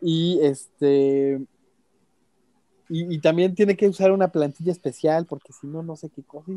[0.00, 1.40] y este,
[2.88, 6.22] y, y, también tiene que usar una plantilla especial, porque si no, no sé qué
[6.22, 6.52] cosa.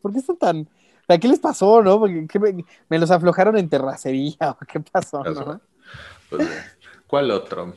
[0.00, 0.68] ¿Por qué están tan,
[1.18, 1.98] ¿Qué les pasó, no?
[1.98, 5.60] Porque me, los aflojaron en terracería, ¿o qué pasó, no?
[6.28, 6.48] Pues,
[7.06, 7.74] ¿Cuál otro?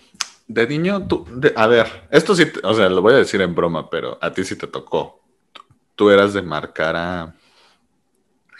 [0.47, 3.89] De niño, tú, a ver, esto sí, o sea, lo voy a decir en broma,
[3.89, 5.21] pero a ti sí te tocó.
[5.95, 7.33] Tú eras de marcar a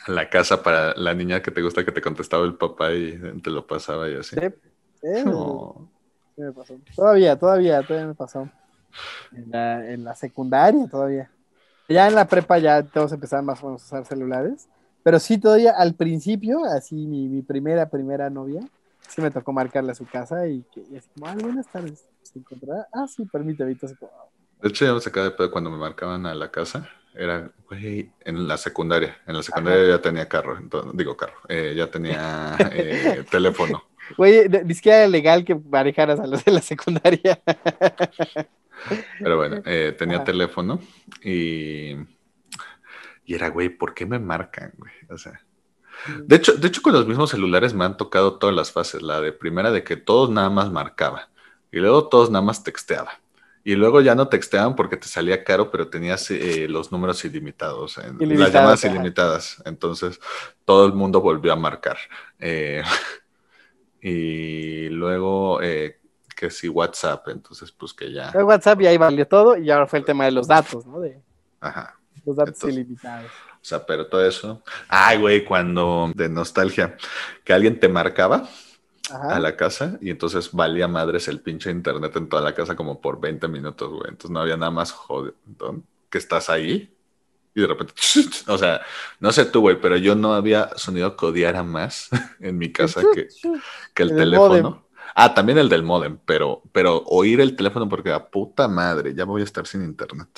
[0.08, 3.50] la casa para la niña que te gusta que te contestaba el papá y te
[3.50, 4.36] lo pasaba y así.
[5.02, 5.26] Sí,
[6.38, 6.76] me pasó.
[6.96, 8.50] Todavía, todavía, todavía me pasó.
[9.32, 11.30] En la, en la secundaria todavía.
[11.94, 14.68] Ya en la prepa ya todos empezaban más o menos a usar celulares,
[15.04, 18.62] pero sí todavía al principio, así mi, mi primera, primera novia,
[19.08, 22.04] sí me tocó marcarle a su casa y, que, y así como, ah, buenas tardes,
[22.24, 22.88] ¿se encontrará?
[22.92, 23.72] Ah, sí, permíteme.
[23.74, 26.90] Entonces, de hecho, ya me sacaba de pedo cuando me marcaban a la casa.
[27.14, 29.18] Era, güey, en la secundaria.
[29.28, 30.58] En la secundaria ya tenía carro,
[30.94, 33.84] digo carro, eh, ya tenía eh, teléfono.
[34.18, 37.40] Güey, dice que era legal que manejaras a los de la secundaria.
[39.20, 40.80] Pero bueno, eh, tenía teléfono
[41.24, 41.96] y,
[43.26, 44.94] y era, güey, ¿por qué me marcan, güey?
[45.10, 45.42] O sea,
[46.26, 49.02] de hecho, de hecho, con los mismos celulares me han tocado todas las fases.
[49.02, 51.30] La de primera de que todos nada más marcaba
[51.72, 53.20] y luego todos nada más texteaba.
[53.66, 57.98] Y luego ya no texteaban porque te salía caro, pero tenías eh, los números ilimitados,
[58.20, 59.64] las llamadas ilimitadas.
[59.66, 60.20] Entonces
[60.66, 61.98] todo el mundo volvió a marcar.
[62.40, 62.84] Eh,
[64.02, 65.62] y luego
[66.34, 68.32] que sí WhatsApp, entonces pues que ya.
[68.32, 71.00] WhatsApp y ahí valió todo y ahora fue el tema de los datos, ¿no?
[71.00, 71.22] De
[71.60, 71.98] Ajá.
[72.26, 73.30] Los datos ilimitados.
[73.30, 74.62] O sea, pero todo eso.
[74.88, 76.98] Ay, güey, cuando de nostalgia,
[77.44, 78.48] que alguien te marcaba
[79.12, 83.02] a la casa y entonces valía madres el pinche internet en toda la casa como
[83.02, 84.10] por 20 minutos, güey.
[84.10, 85.34] Entonces no había nada más joder,
[86.10, 86.94] que estás ahí
[87.56, 87.94] y de repente,
[88.48, 88.82] o sea,
[89.20, 93.02] no sé tú, güey, pero yo no había sonido que odiara más en mi casa
[93.14, 93.28] que,
[93.94, 94.88] que el, teléfono.
[95.16, 99.26] Ah, también el del modem, pero, pero oír el teléfono porque a puta madre, ya
[99.26, 100.30] voy a estar sin internet.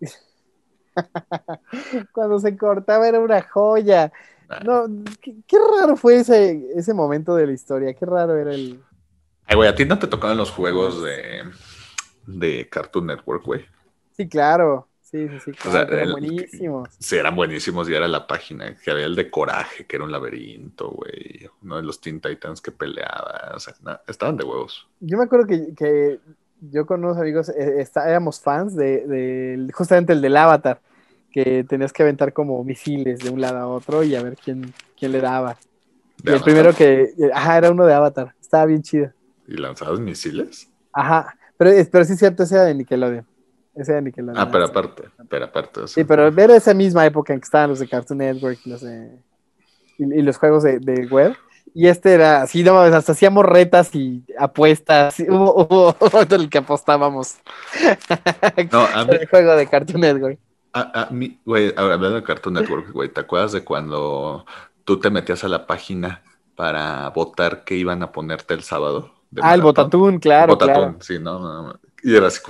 [2.12, 4.12] Cuando se cortaba era una joya.
[4.48, 4.60] Ah.
[4.64, 4.86] No,
[5.20, 8.82] qué, raro fue ese, ese momento de la historia, qué raro era el...
[9.46, 11.44] Ay, güey, ¿a ti no te tocaban los juegos de,
[12.26, 13.64] de Cartoon Network, güey?
[14.16, 14.87] Sí, claro.
[15.10, 16.90] Sí, sí, sí, eran buenísimos.
[16.98, 20.12] Sí, eran buenísimos y era la página, que había el de Coraje, que era un
[20.12, 23.74] laberinto, güey, uno de los Teen Titans que peleaba, o sea,
[24.06, 24.86] estaban de huevos.
[25.00, 26.20] Yo me acuerdo que,
[26.60, 30.78] yo con unos amigos eh, éramos fans de, justamente el del Avatar,
[31.32, 34.74] que tenías que aventar como misiles de un lado a otro y a ver quién,
[34.98, 35.56] quién le daba.
[36.22, 39.10] Y el primero que, ajá, era uno de Avatar, estaba bien chido.
[39.46, 40.68] ¿Y lanzabas misiles?
[40.92, 43.24] Ajá, pero, pero sí es cierto, ese era de Nickelodeon.
[43.78, 44.38] Ese era Nickelodeon.
[44.38, 45.86] Ah, pero aparte, pero aparte.
[45.86, 50.22] Sí, pero ver esa misma época en que estaban los de Cartoon Network los y,
[50.22, 51.36] los juegos de, web.
[51.74, 55.20] Y este era así, no hasta hacíamos retas y apuestas.
[55.20, 57.36] Hubo, hubo otro el que apostábamos.
[58.72, 60.38] No, a mí, el juego de Cartoon Network.
[60.72, 64.44] A, a mí, güey, hablando de Cartoon Network, güey, ¿te acuerdas de cuando
[64.84, 66.22] tú te metías a la página
[66.58, 69.12] para votar qué iban a ponerte el sábado.
[69.40, 70.54] ah, el botatún, claro.
[70.54, 72.40] Botatún, sí, no, Y era así.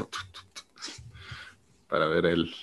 [1.89, 2.55] Para ver el.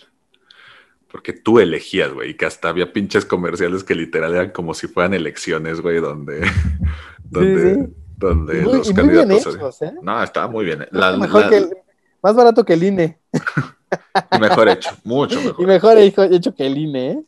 [1.11, 4.87] Porque tú elegías, güey, y que hasta había pinches comerciales que literal eran como si
[4.87, 6.41] fueran elecciones, güey, donde.
[7.23, 9.81] donde, donde los candidatos.
[9.81, 9.93] ¿eh?
[10.01, 10.85] No, estaba muy bien.
[10.91, 13.19] más barato que el INE.
[14.39, 15.55] mejor hecho, mucho mejor.
[15.63, 17.23] Y mejor hecho que el INE, ¿eh?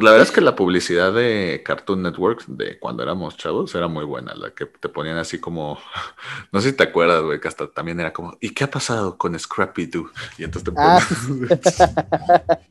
[0.00, 3.86] Pues la verdad es que la publicidad de Cartoon Network de cuando éramos chavos era
[3.86, 5.78] muy buena, la que te ponían así como,
[6.52, 9.18] no sé si te acuerdas, güey, que hasta también era como, ¿y qué ha pasado
[9.18, 10.08] con Scrappy Doo?
[10.38, 11.00] Y entonces te ah,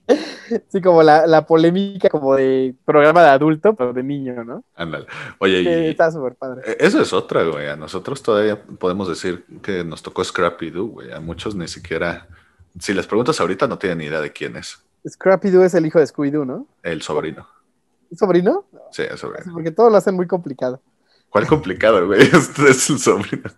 [0.70, 4.64] sí, como la, polémica como de programa de adulto, pero de niño, ¿no?
[4.76, 5.06] Ándale.
[5.38, 5.90] Oye, y...
[5.92, 6.64] está súper padre.
[6.66, 7.68] E, eso es otra, güey.
[7.68, 11.12] A nosotros todavía podemos decir que nos tocó Scrappy Doo, güey.
[11.12, 12.28] A muchos ni siquiera,
[12.80, 14.80] si les preguntas ahorita no tienen ni idea de quién es.
[15.08, 16.68] Scrappy Doo es el hijo de Scooby-Doo, ¿no?
[16.84, 17.48] El sobrino.
[18.12, 18.66] ¿El sobrino?
[18.92, 19.54] Sí, el sobrino.
[19.54, 20.82] Porque todo lo hacen muy complicado.
[21.30, 22.22] ¿Cuál complicado, güey?
[22.34, 23.50] Este es el sobrino.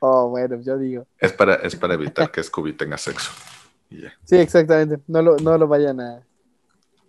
[0.00, 1.06] Oh, bueno, yo digo.
[1.18, 3.30] Es para, es para evitar que Scooby tenga sexo.
[4.24, 5.00] Sí, exactamente.
[5.06, 6.22] No lo, no lo vayan a.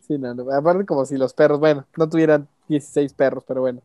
[0.08, 0.52] Sí, no, no.
[0.52, 3.82] Aparte, como si los perros, bueno, no tuvieran 16 perros, pero bueno.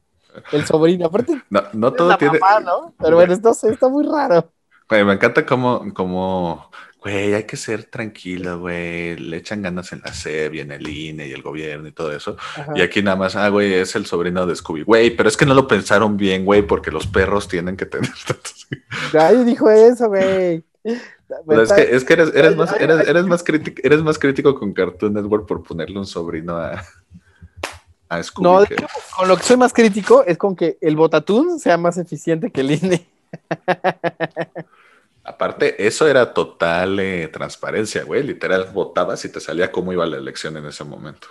[0.53, 1.43] El sobrino, aparte.
[1.51, 2.39] No, no todo tiene.
[2.65, 2.95] ¿no?
[2.99, 4.51] Pero bueno, esto está muy raro.
[4.91, 6.71] Me encanta cómo, cómo
[7.07, 10.89] güey, hay que ser tranquilo, güey, le echan ganas en la SEB y en el
[10.89, 12.37] INE y el gobierno y todo eso.
[12.75, 14.83] Y aquí nada más, ah, güey, es el sobrino de Scooby.
[14.83, 18.11] Güey, pero es que no lo pensaron bien, güey, porque los perros tienen que tener
[18.27, 18.67] tantos.
[19.15, 20.65] Nadie dijo eso, güey.
[20.83, 24.73] es que, es que eres, eres, más, eres, eres, más crítico, eres más crítico con
[24.73, 26.83] Cartoon Network por ponerle un sobrino a,
[28.09, 28.45] a Scooby.
[28.45, 28.67] No,
[29.17, 32.63] con lo que soy más crítico es con que el Botatún sea más eficiente que
[32.63, 33.07] el INE.
[35.27, 38.23] Aparte, eso era total eh, transparencia, güey.
[38.23, 41.27] Literal, votabas y te salía cómo iba la elección en ese momento.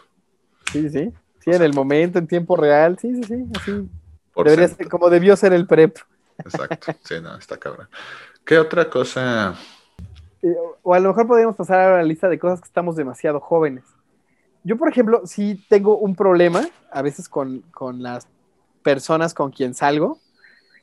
[0.69, 1.13] Sí, sí.
[1.39, 2.99] Sí, en el momento, en tiempo real.
[2.99, 3.45] Sí, sí, sí.
[3.55, 3.89] Así.
[4.35, 5.97] Debería ser como debió ser el PREP.
[6.39, 6.91] Exacto.
[7.03, 7.87] Sí, no, está cabrón.
[8.43, 9.55] ¿Qué otra cosa?
[10.41, 10.53] Eh,
[10.83, 13.85] o a lo mejor podríamos pasar a la lista de cosas que estamos demasiado jóvenes.
[14.65, 18.27] Yo, por ejemplo, sí tengo un problema a veces con, con las
[18.83, 20.19] personas con quien salgo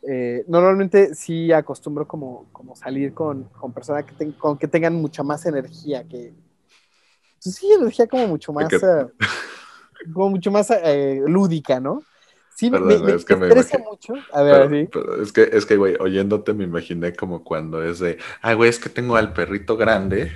[0.02, 5.22] eh, normalmente sí acostumbro como, como salir con, con personas que, con que tengan mucha
[5.22, 6.32] más energía, que
[7.42, 9.06] pues sí, energía como mucho más, eh,
[10.12, 12.02] como mucho más eh, lúdica, ¿no?
[12.54, 12.78] Sí, me,
[13.12, 14.14] es que me mucho.
[14.32, 14.88] A ver,
[15.22, 18.78] es que, es que, güey, oyéndote me imaginé como cuando es de, ay, güey, es
[18.78, 20.30] que tengo al perrito grande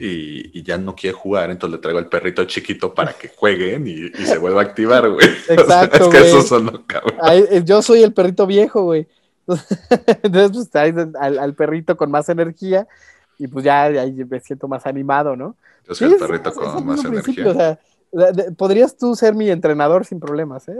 [0.00, 4.10] y, ya no quiere jugar, entonces le traigo al perrito chiquito para que jueguen y,
[4.24, 5.26] se vuelva a activar, güey.
[5.48, 6.04] Exacto.
[6.04, 7.14] es que eso sonó cabrón.
[7.32, 9.08] Eh, yo soy el perrito viejo, güey.
[10.22, 12.86] Entonces, pues traes al, perrito con más energía
[13.38, 13.90] y pues ya
[14.28, 15.56] me siento más animado, ¿no?
[15.88, 17.48] Yo soy el perrito con más energía.
[17.48, 17.78] O sea,
[18.56, 20.78] podrías tú ser mi entrenador sin problemas, ¿eh?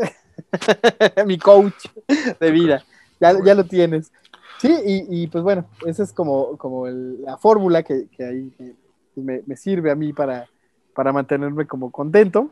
[1.26, 1.86] mi coach
[2.38, 2.84] de vida.
[3.20, 4.12] Ya, ya lo tienes.
[4.60, 8.50] Sí, y, y, pues bueno, esa es como, como la fórmula que, que
[9.18, 10.48] ahí me, me, sirve a mí para,
[10.94, 12.50] para mantenerme como contento.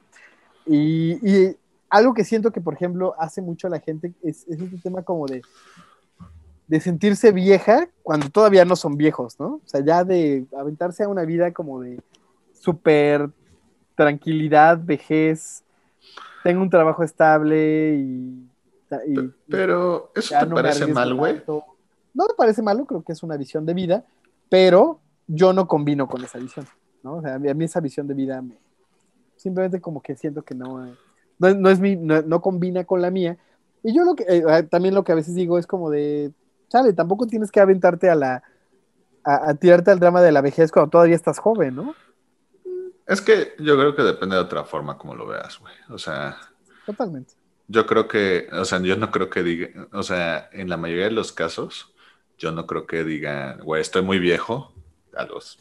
[0.66, 1.56] Y, y,
[1.88, 5.26] algo que siento que, por ejemplo, hace mucho la gente es, es este tema como
[5.26, 5.42] de,
[6.66, 9.60] de sentirse vieja cuando todavía no son viejos, ¿no?
[9.64, 12.00] O sea, ya de aventarse a una vida como de
[12.52, 13.30] súper
[13.94, 15.62] tranquilidad, vejez,
[16.42, 18.48] tengo un trabajo estable y...
[19.48, 21.42] pero, ¿eso te parece mal, güey?
[21.46, 24.04] No me parece malo, creo que es una visión de vida,
[24.48, 26.66] pero yo no combino con esa visión,
[27.02, 27.16] ¿no?
[27.16, 28.56] O sea, a mí, esa visión de vida me,
[29.36, 30.94] simplemente como que siento que no,
[31.38, 33.36] no, es mi, no, combina con la mía.
[33.82, 36.32] Y yo lo que, eh, también lo que a veces digo es como de,
[36.68, 38.42] chale, tampoco tienes que aventarte a la,
[39.24, 41.94] a, tirarte al drama de la vejez cuando todavía estás joven, ¿no?
[43.06, 45.74] Es que yo creo que depende de otra forma como lo veas, güey.
[45.90, 46.36] O sea.
[46.84, 47.34] Totalmente.
[47.68, 51.06] Yo creo que, o sea, yo no creo que diga, o sea, en la mayoría
[51.06, 51.92] de los casos,
[52.38, 54.72] yo no creo que digan, güey, estoy muy viejo,
[55.16, 55.58] a los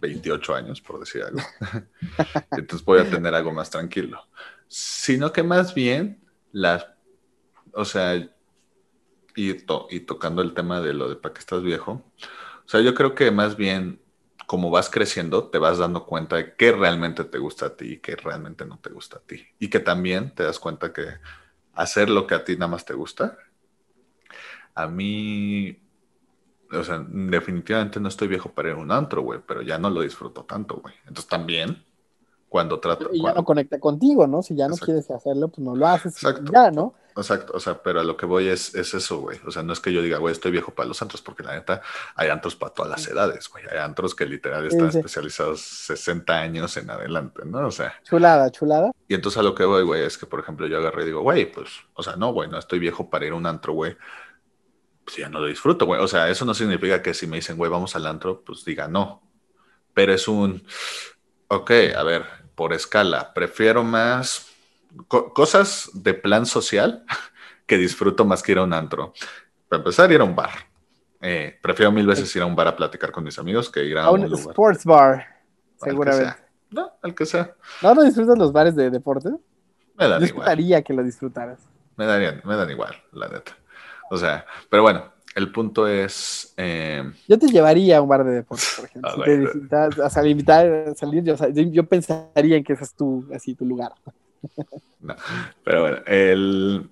[0.00, 1.40] 28 años, por decir algo.
[2.52, 4.26] Entonces voy a tener algo más tranquilo.
[4.68, 6.20] Sino que más bien,
[6.52, 6.86] las,
[7.72, 8.30] o sea, y,
[9.36, 12.04] y tocando el tema de lo de para qué estás viejo,
[12.64, 14.00] o sea, yo creo que más bien
[14.48, 17.98] como vas creciendo, te vas dando cuenta de qué realmente te gusta a ti y
[17.98, 19.46] qué realmente no te gusta a ti.
[19.58, 21.04] Y que también te das cuenta que
[21.74, 23.36] hacer lo que a ti nada más te gusta,
[24.74, 25.78] a mí
[26.72, 29.90] o sea, definitivamente no estoy viejo para ir a un antro, güey, pero ya no
[29.90, 30.94] lo disfruto tanto, güey.
[31.06, 31.84] Entonces también
[32.48, 33.10] cuando trato.
[33.12, 34.42] Y ya no conecta contigo, ¿no?
[34.42, 36.14] Si ya no quieres hacerlo, pues no lo haces.
[36.14, 36.50] Exacto.
[36.52, 36.94] Ya, ¿no?
[37.16, 39.40] Exacto, o sea, pero a lo que voy es, es eso, güey.
[39.44, 41.54] O sea, no es que yo diga, güey, estoy viejo para los antros, porque la
[41.54, 41.82] neta
[42.14, 43.64] hay antros para todas las edades, güey.
[43.68, 47.66] Hay antros que literal están especializados 60 años en adelante, ¿no?
[47.66, 47.92] O sea.
[48.04, 48.92] Chulada, chulada.
[49.08, 51.22] Y entonces a lo que voy, güey, es que, por ejemplo, yo agarré y digo,
[51.22, 53.96] güey, pues, o sea, no, güey, no estoy viejo para ir a un antro, güey.
[55.08, 56.02] Pues ya no lo disfruto, güey.
[56.02, 58.88] O sea, eso no significa que si me dicen, güey, vamos al antro, pues diga
[58.88, 59.22] no.
[59.94, 60.62] Pero es un,
[61.48, 64.52] ok, a ver, por escala, prefiero más
[65.06, 67.06] cosas de plan social
[67.66, 69.14] que disfruto más que ir a un antro.
[69.66, 70.50] Para empezar, ir a un bar.
[71.22, 73.96] Eh, prefiero mil veces ir a un bar a platicar con mis amigos que ir
[73.96, 75.26] a, un, sports bar,
[75.76, 76.36] seguramente.
[76.68, 77.54] No, al que sea.
[77.80, 79.30] ¿No, no disfrutas los bares de deporte?
[79.96, 80.84] Me dan igual.
[80.84, 81.60] que lo disfrutaras.
[81.96, 83.56] Me, darían, me dan igual, la neta.
[84.10, 85.04] O sea, pero bueno,
[85.38, 86.52] el punto es.
[86.56, 89.10] Eh, yo te llevaría a un bar de deporte, por ejemplo.
[89.10, 93.24] Ah, si te a salir, a salir yo, yo, pensaría en que ese es tu,
[93.32, 93.92] así, tu lugar.
[95.00, 95.14] No,
[95.64, 96.90] pero bueno, el.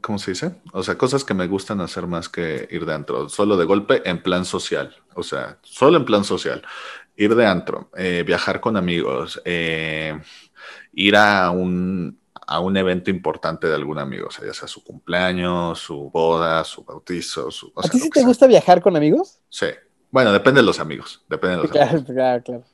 [0.00, 0.52] ¿Cómo se dice?
[0.72, 3.28] O sea, cosas que me gustan hacer más que ir de antro.
[3.28, 4.94] Solo de golpe en plan social.
[5.14, 6.62] O sea, solo en plan social.
[7.16, 10.18] Ir de antro, eh, viajar con amigos, eh,
[10.92, 14.84] ir a un, a un evento importante de algún amigo, o sea, ya sea su
[14.84, 17.50] cumpleaños, su boda, su bautizo.
[17.50, 19.40] Su, ¿A ti sí te gusta viajar con amigos?
[19.48, 19.66] Sí.
[20.10, 21.24] Bueno, depende de los amigos.
[21.28, 22.06] Depende de los claro, amigos.
[22.14, 22.64] claro, claro.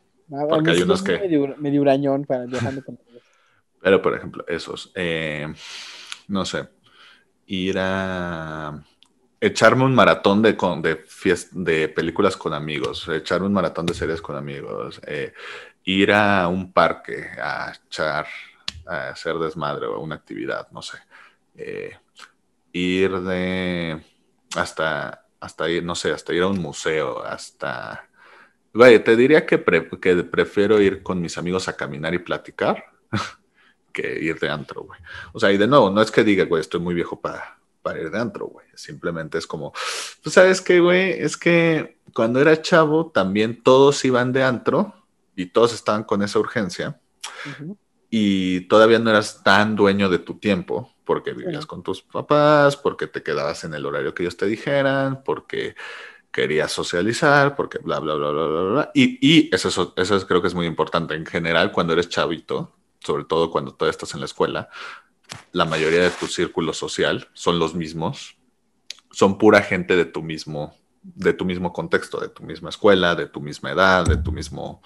[0.49, 1.19] Porque hay unos que.
[1.19, 3.23] Medio, medio urañón para viajando con amigos.
[3.81, 4.93] Pero, por ejemplo, esos.
[4.95, 5.53] Eh,
[6.29, 6.69] no sé.
[7.47, 8.83] Ir a.
[9.41, 13.09] Echarme un maratón de, de, de películas con amigos.
[13.09, 15.01] Echarme un maratón de series con amigos.
[15.05, 15.33] Eh,
[15.85, 18.27] ir a un parque a echar
[18.93, 20.99] a hacer desmadre o una actividad, no sé.
[21.55, 21.97] Eh,
[22.73, 24.03] ir de
[24.57, 28.09] hasta, hasta ir, no sé, hasta ir a un museo, hasta...
[28.75, 29.63] Güey, te diría que,
[30.01, 32.85] que prefiero ir con mis amigos a caminar y platicar
[33.93, 34.99] que ir de antro, güey.
[35.33, 38.01] O sea, y de nuevo, no es que diga, güey, estoy muy viejo para, para
[38.01, 38.67] ir de antro, güey.
[38.75, 39.73] Simplemente es como,
[40.23, 41.13] pues, ¿sabes qué, güey?
[41.13, 44.95] Es que cuando era chavo también todos iban de antro
[45.37, 46.99] y todos estaban con esa urgencia
[48.15, 53.07] y todavía no eras tan dueño de tu tiempo porque vivías con tus papás, porque
[53.07, 55.77] te quedabas en el horario que ellos te dijeran, porque
[56.31, 58.91] querías socializar, porque bla, bla, bla, bla, bla, bla.
[58.93, 61.15] Y, y eso, eso creo que es muy importante.
[61.15, 64.69] En general, cuando eres chavito, sobre todo cuando todavía estás en la escuela,
[65.53, 68.37] la mayoría de tu círculo social son los mismos,
[69.11, 73.25] son pura gente de tu mismo, de tu mismo contexto, de tu misma escuela, de
[73.25, 74.83] tu misma edad, de tu mismo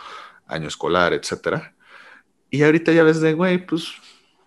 [0.47, 1.76] año escolar, etcétera.
[2.51, 3.93] Y ahorita ya ves de, güey, pues,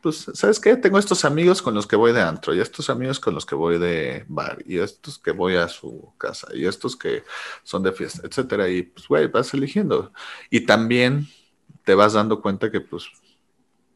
[0.02, 0.78] pues, ¿sabes qué?
[0.78, 3.56] Tengo estos amigos con los que voy de antro, y estos amigos con los que
[3.56, 7.24] voy de bar, y estos que voy a su casa, y estos que
[7.64, 8.70] son de fiesta, etcétera.
[8.70, 10.14] Y pues, güey, vas eligiendo.
[10.50, 11.28] Y también
[11.84, 13.10] te vas dando cuenta que, pues,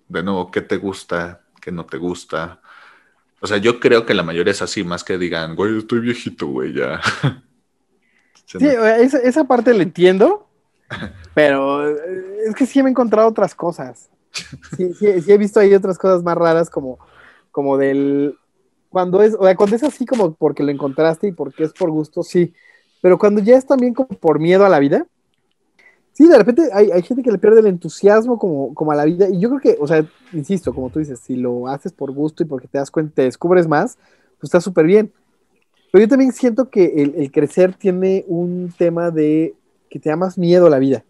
[0.09, 2.61] de nuevo, qué te gusta, qué no te gusta.
[3.39, 6.47] O sea, yo creo que la mayoría es así, más que digan, güey, estoy viejito,
[6.47, 7.01] güey, ya.
[8.45, 10.42] Sí, esa, esa parte la entiendo,
[11.33, 14.09] pero eh, es que sí me he encontrado otras cosas.
[14.77, 16.99] Sí, sí, he visto ahí otras cosas más raras como,
[17.51, 18.35] como del...
[18.89, 21.89] Cuando es, o sea, cuando es así como porque lo encontraste y porque es por
[21.89, 22.53] gusto, sí.
[23.01, 25.05] Pero cuando ya es también como por miedo a la vida,
[26.13, 29.27] sí, de repente hay, gente que le pierde el entusiasmo como, como a la vida.
[29.29, 32.43] Y yo creo que, o sea, insisto, como tú dices, si lo haces por gusto
[32.43, 33.97] y porque te das cuenta, te descubres más,
[34.39, 35.11] pues está súper bien.
[35.91, 39.53] Pero yo también siento que el, crecer tiene un tema de
[39.93, 41.03] que te da más miedo a la vida.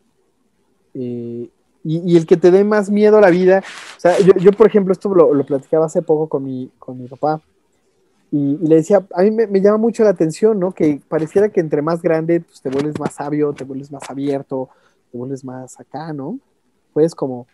[0.94, 1.50] Eh,
[1.86, 3.64] y, el que te dé más miedo a la vida,
[3.96, 7.42] o sea, yo, por ejemplo, esto lo, platicaba hace poco con mi, con mi papá,
[8.30, 10.74] y, le decía, a mí me, me, llama mucho la atención, ¿no?
[10.74, 14.68] Que pareciera que entre más grande, pues te vuelves más sabio, te vuelves más abierto,
[15.10, 16.40] te vuelves más acá, ¿no?
[16.92, 17.48] Puedes como,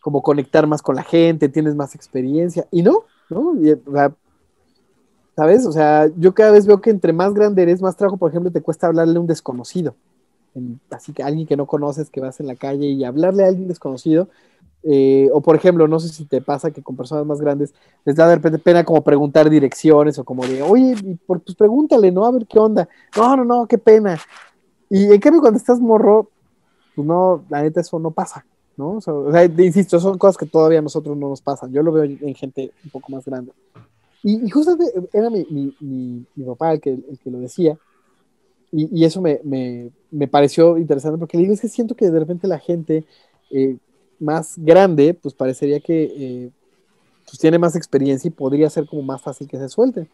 [0.00, 3.56] como conectar más con la gente, tienes más experiencia, y no, ¿no?
[3.86, 4.14] o sea,
[5.34, 5.66] ¿Sabes?
[5.66, 8.52] O sea, yo cada vez veo que entre más grande eres, más trabajo, por ejemplo,
[8.52, 9.96] te cuesta hablarle a un desconocido
[10.90, 13.68] así que alguien que no conoces, que vas en la calle y hablarle a alguien
[13.68, 14.28] desconocido,
[14.82, 18.14] eh, o por ejemplo, no sé si te pasa que con personas más grandes les
[18.14, 22.24] da de repente pena como preguntar direcciones o como de, oye, pues pregúntale, ¿no?
[22.24, 22.88] A ver qué onda.
[23.16, 24.18] No, no, no, qué pena.
[24.88, 26.30] Y en cambio cuando estás morro,
[26.94, 28.46] pues no, la neta eso no pasa,
[28.76, 28.98] ¿no?
[29.04, 31.72] O sea, insisto, son cosas que todavía a nosotros no nos pasan.
[31.72, 33.52] Yo lo veo en gente un poco más grande.
[34.22, 37.76] Y, justamente era mi, mi, mi, papá el que lo decía,
[38.72, 39.90] y, eso me,
[40.30, 43.04] pareció interesante porque digo, es que siento que de repente la gente
[43.50, 43.76] eh,
[44.18, 46.50] más grande, pues parecería que eh,
[47.24, 50.08] pues tiene más experiencia y podría ser como más fácil que se suelte.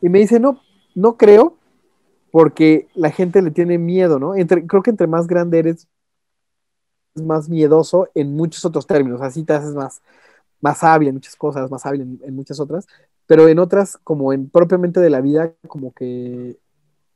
[0.00, 0.60] Y me dice, no,
[0.94, 1.56] no creo,
[2.30, 4.32] porque la gente le tiene miedo, ¿no?
[4.66, 5.88] Creo que entre más grande eres,
[7.14, 10.02] más miedoso en muchos otros términos, así te haces más,
[10.60, 12.86] más hábil en muchas cosas, más hábil en, muchas otras,
[13.26, 16.58] pero en otras, como en propiamente de la vida, como que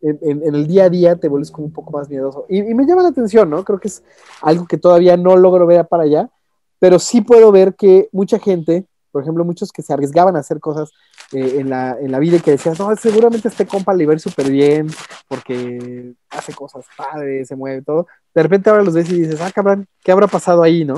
[0.03, 2.47] en, el día a día te vuelves como un poco más miedoso.
[2.49, 3.65] Y, me llama la atención, ¿no?
[3.65, 4.03] Creo que es
[4.43, 6.31] algo que todavía no logro ver para allá,
[6.79, 10.61] pero sí puedo ver que mucha gente, por ejemplo, muchos que se arriesgaban a hacer
[10.61, 10.91] cosas
[11.33, 14.19] eh, en, la, en, la, vida y que decías, no, seguramente este compa le va
[14.19, 14.89] súper bien
[15.29, 18.07] porque hace cosas padres, se mueve todo.
[18.35, 20.97] De repente ahora los ves y dices, ah, cabrón, ¿qué habrá pasado ahí, no?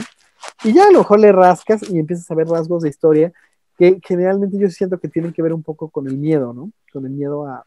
[0.64, 3.32] Y ya a lo mejor le rascas y empiezas a ver rasgos de historia
[3.76, 6.70] que generalmente yo siento que tienen que ver un poco con el miedo, ¿no?
[6.92, 7.64] Con el miedo a,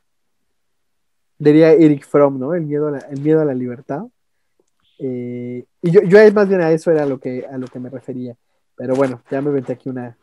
[1.38, 2.54] diría Eric Fromm, ¿no?
[2.54, 4.04] El miedo a la, el miedo a la libertad.
[5.00, 7.90] Eh, y yo, yo más bien a eso era lo que, a lo que me
[7.90, 8.36] refería.
[8.76, 10.18] Pero bueno, ya me metí aquí una,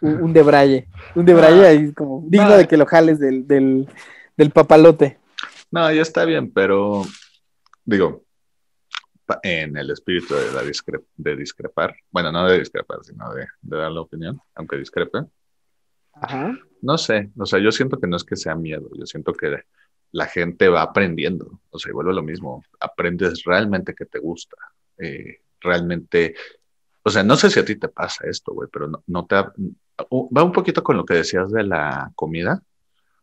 [0.00, 0.88] un, debraye.
[1.14, 3.88] Un debraye ah, ahí como digno de que lo jales del, del,
[4.36, 5.18] del, papalote.
[5.70, 7.02] No, ya está bien, pero
[7.84, 8.24] digo,
[9.42, 10.62] en el espíritu de, la
[11.16, 15.24] de discrepar, bueno, no de discrepar, sino de, de dar la opinión, aunque discrepe.
[16.12, 16.56] Ajá.
[16.80, 19.64] No sé, o sea, yo siento que no es que sea miedo, yo siento que
[20.12, 24.56] la gente va aprendiendo, o sea, vuelve lo mismo, aprendes realmente que te gusta,
[24.98, 26.34] eh, realmente,
[27.02, 29.36] o sea, no sé si a ti te pasa esto, güey, pero no, no te,
[29.36, 32.62] va un poquito con lo que decías de la comida,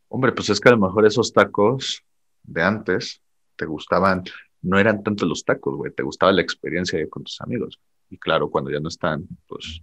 [0.07, 2.03] hombre, pues es que a lo mejor esos tacos
[2.43, 3.21] de antes
[3.55, 4.23] te gustaban,
[4.61, 7.79] no eran tanto los tacos, güey, te gustaba la experiencia con tus amigos,
[8.09, 9.81] y claro, cuando ya no están, pues,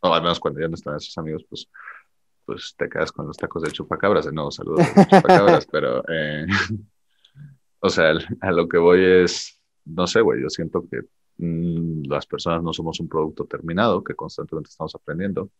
[0.00, 1.68] o al menos cuando ya no están esos amigos, pues
[2.44, 6.46] pues te quedas con los tacos de chupacabras, de nuevo saludos chupacabras, pero, eh,
[7.80, 11.02] o sea, a lo que voy es, no sé, güey, yo siento que
[11.38, 15.50] mm, las personas no somos un producto terminado, que constantemente estamos aprendiendo.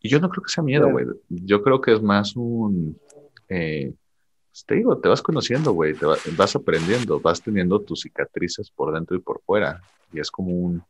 [0.00, 1.06] Y yo no creo que sea miedo, güey.
[1.28, 3.00] Yo creo que es más un,
[3.48, 3.92] eh,
[4.50, 8.92] pues te digo, te vas conociendo, güey, te vas aprendiendo, vas teniendo tus cicatrices por
[8.92, 9.82] dentro y por fuera.
[10.12, 10.82] Y es como un,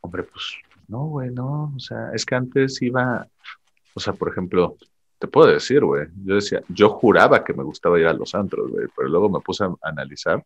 [0.00, 0.58] hombre, pues
[0.88, 3.26] no, güey, no, o sea, es que antes iba,
[3.94, 4.76] o sea, por ejemplo,
[5.18, 8.70] te puedo decir, güey, yo decía, yo juraba que me gustaba ir a los antros,
[8.70, 10.44] güey, pero luego me puse a analizar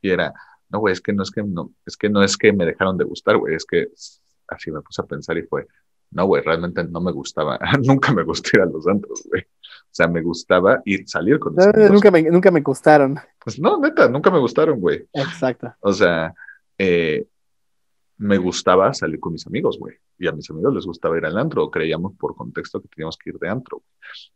[0.00, 0.32] y era,
[0.68, 2.96] no, güey, es que no es que no, es que no es que me dejaron
[2.96, 3.88] de gustar, güey, es que
[4.48, 5.66] así me puse a pensar y fue,
[6.12, 9.42] no, güey, realmente no me gustaba, nunca me gustó ir a los antros, güey.
[9.42, 13.18] O sea, me gustaba ir salir con los no, nunca me, nunca me gustaron.
[13.44, 15.06] Pues no, neta, nunca me gustaron, güey.
[15.12, 15.74] Exacto.
[15.80, 16.32] O sea,
[16.78, 17.26] eh,
[18.18, 19.96] me gustaba salir con mis amigos, güey.
[20.18, 21.70] Y a mis amigos les gustaba ir al antro.
[21.70, 23.82] Creíamos por contexto que teníamos que ir de antro.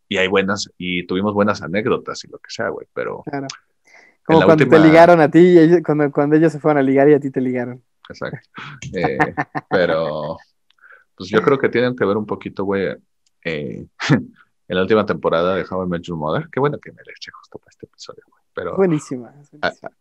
[0.09, 2.87] Y hay buenas, y tuvimos buenas anécdotas y lo que sea, güey.
[2.93, 3.23] Pero.
[3.25, 3.47] Claro.
[4.25, 7.09] Como cuando te ligaron a ti, y ellos, cuando, cuando ellos se fueron a ligar
[7.09, 7.83] y a ti te ligaron.
[8.09, 8.39] Exacto.
[8.93, 9.19] Eh,
[9.71, 10.37] pero,
[11.15, 12.97] pues yo creo que tienen que ver un poquito, güey.
[13.45, 13.87] Eh,
[14.69, 16.49] en la última temporada de How I Met Your Mother.
[16.51, 18.43] Qué bueno que me le eché justo para este episodio, güey.
[18.57, 19.35] Pero buenísima.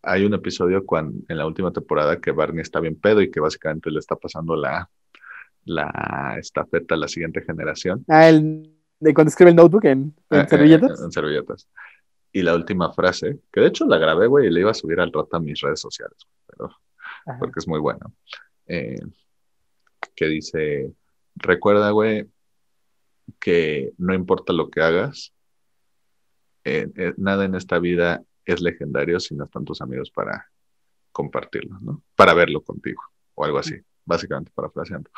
[0.02, 3.42] Hay un episodio cuando, en la última temporada que Barney está bien pedo y que
[3.42, 4.90] básicamente le está pasando la,
[5.66, 8.06] la estafeta a la siguiente generación.
[8.08, 11.02] Ah, el de cuando escribe el notebook en, en eh, servilletas.
[11.04, 11.68] en servilletas.
[12.32, 15.02] Y la última frase, que de hecho la grabé, güey, y le iba a subir
[15.02, 16.70] al rato a mis redes sociales, pero
[17.40, 18.14] porque es muy bueno.
[18.68, 19.02] Eh,
[20.16, 20.94] que dice,
[21.36, 22.26] recuerda, güey,
[23.38, 25.34] que no importa lo que hagas,
[26.64, 30.50] eh, nada en esta vida es legendario si no están tus amigos para
[31.12, 32.04] compartirlo, ¿no?
[32.16, 33.02] Para verlo contigo
[33.34, 33.76] o algo así,
[34.06, 35.10] básicamente parafraseando.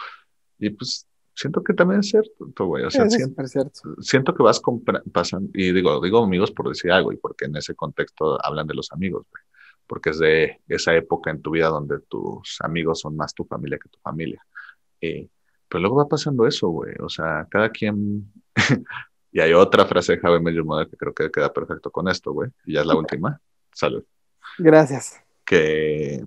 [0.59, 1.07] Y pues
[1.37, 2.83] siento que también es cierto, güey.
[2.83, 3.43] O sea, siento,
[3.99, 4.61] siento, que vas
[5.13, 8.73] pasando, y digo, digo amigos por decir algo y porque en ese contexto hablan de
[8.73, 9.43] los amigos, güey.
[9.85, 13.79] Porque es de esa época en tu vida donde tus amigos son más tu familia
[13.81, 14.45] que tu familia.
[14.99, 15.29] Eh,
[15.69, 16.93] pero luego va pasando eso, güey.
[16.99, 18.31] O sea, cada quien
[19.37, 22.49] Y hay otra frase de Javier Model que creo que queda perfecto con esto, güey.
[22.65, 23.39] Y ya es la última.
[23.71, 24.03] Salud.
[24.57, 25.21] Gracias.
[25.45, 26.25] Que,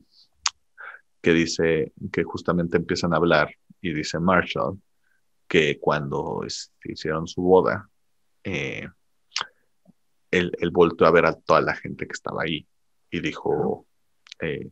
[1.20, 4.80] que dice que justamente empiezan a hablar y dice Marshall
[5.48, 7.90] que cuando este, hicieron su boda,
[8.44, 8.88] eh,
[10.30, 12.64] él, él, volvió a ver a toda la gente que estaba ahí
[13.10, 13.88] y dijo,
[14.38, 14.70] eh,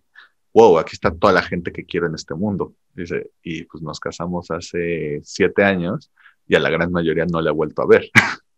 [0.54, 2.76] wow, aquí está toda la gente que quiero en este mundo.
[2.94, 6.12] Dice, y pues nos casamos hace siete años
[6.48, 8.10] y a la gran mayoría no le ha vuelto a ver.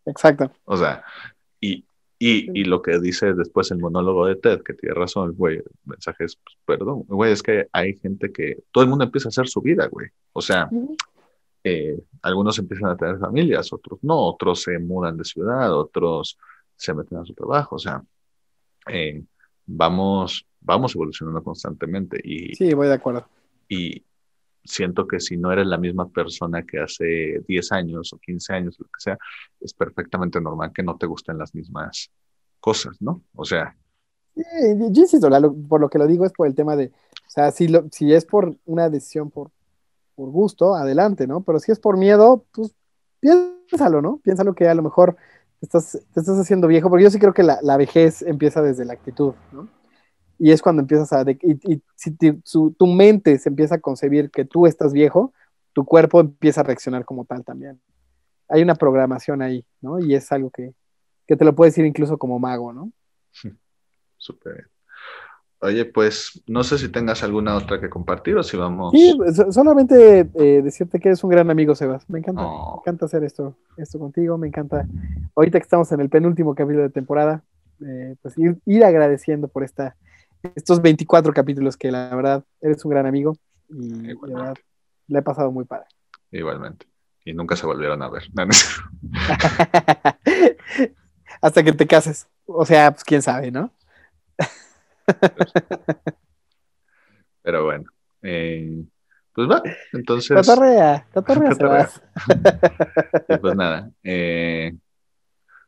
[0.05, 0.51] Exacto.
[0.65, 1.03] o sea,
[1.59, 1.85] y,
[2.17, 5.65] y, y, lo que dice después el monólogo de Ted, que tiene razón, güey, el
[5.85, 9.31] mensaje es, pues, perdón, güey, es que hay gente que, todo el mundo empieza a
[9.31, 10.07] hacer su vida, güey.
[10.33, 10.69] O sea,
[11.63, 16.37] eh, algunos empiezan a tener familias, otros no, otros se mudan de ciudad, otros
[16.75, 18.01] se meten a su trabajo, o sea,
[18.87, 19.23] eh,
[19.65, 22.19] vamos, vamos evolucionando constantemente.
[22.23, 23.27] Y, sí, voy de acuerdo.
[23.69, 24.03] Y,
[24.63, 28.79] siento que si no eres la misma persona que hace 10 años o 15 años,
[28.79, 29.17] lo que sea,
[29.59, 32.11] es perfectamente normal que no te gusten las mismas
[32.59, 33.23] cosas, ¿no?
[33.35, 33.75] O sea,
[34.35, 35.29] yo insisto,
[35.67, 38.13] por lo que lo digo es por el tema de, o sea, si, lo, si
[38.13, 39.51] es por una decisión por,
[40.15, 41.41] por gusto, adelante, ¿no?
[41.41, 42.73] Pero si es por miedo, pues
[43.19, 44.17] piénsalo, ¿no?
[44.23, 45.15] Piénsalo que a lo mejor
[45.59, 48.61] te estás, te estás haciendo viejo, porque yo sí creo que la, la vejez empieza
[48.61, 49.67] desde la actitud, ¿no?
[50.43, 54.65] Y es cuando empiezas a, y, si tu mente se empieza a concebir que tú
[54.65, 55.33] estás viejo,
[55.71, 57.79] tu cuerpo empieza a reaccionar como tal también.
[58.49, 59.99] Hay una programación ahí, ¿no?
[59.99, 60.73] Y es algo que,
[61.27, 62.91] que te lo puedes decir incluso como mago, ¿no?
[64.17, 64.67] Súper bien.
[65.59, 68.91] Oye, pues no sé si tengas alguna otra que compartir o si vamos.
[68.93, 69.15] Sí,
[69.51, 72.09] solamente eh, decirte que eres un gran amigo, Sebas.
[72.09, 72.79] Me encanta, me oh.
[72.81, 74.39] encanta hacer esto, esto contigo.
[74.39, 74.87] Me encanta.
[75.35, 77.43] Ahorita que estamos en el penúltimo capítulo de temporada,
[77.85, 79.95] eh, pues ir, agradeciendo por esta,
[80.55, 83.35] estos 24 capítulos que la verdad eres un gran amigo
[83.69, 84.55] y la verdad
[85.07, 85.85] le he pasado muy padre.
[86.31, 86.87] Igualmente.
[87.23, 88.23] Y nunca se volvieron a ver.
[91.41, 92.27] Hasta que te cases.
[92.45, 93.71] O sea, pues quién sabe, ¿no?
[97.43, 97.91] Pero bueno.
[98.21, 98.83] Eh,
[99.33, 99.61] pues va,
[99.93, 100.35] entonces.
[100.35, 101.89] Tatorrea, tatorrea.
[103.29, 103.89] y pues nada.
[104.03, 104.75] Eh,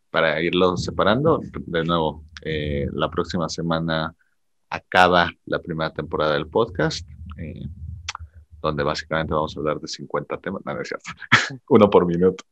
[0.10, 4.14] para irlo separando, de nuevo, eh, la próxima semana
[4.74, 7.08] acaba la primera temporada del podcast,
[8.60, 10.64] donde básicamente vamos a hablar de 50 temas.
[10.66, 11.12] No, no es cierto.
[11.70, 12.44] Uno por minuto.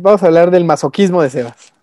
[0.00, 1.74] vamos a hablar del masoquismo de Sebas.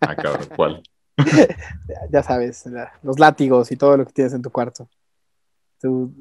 [0.00, 0.82] Ah, cabrón, ¿cuál?
[2.12, 2.64] ya sabes,
[3.02, 4.88] los látigos y todo lo que tienes en tu cuarto.
[5.80, 6.12] Tu,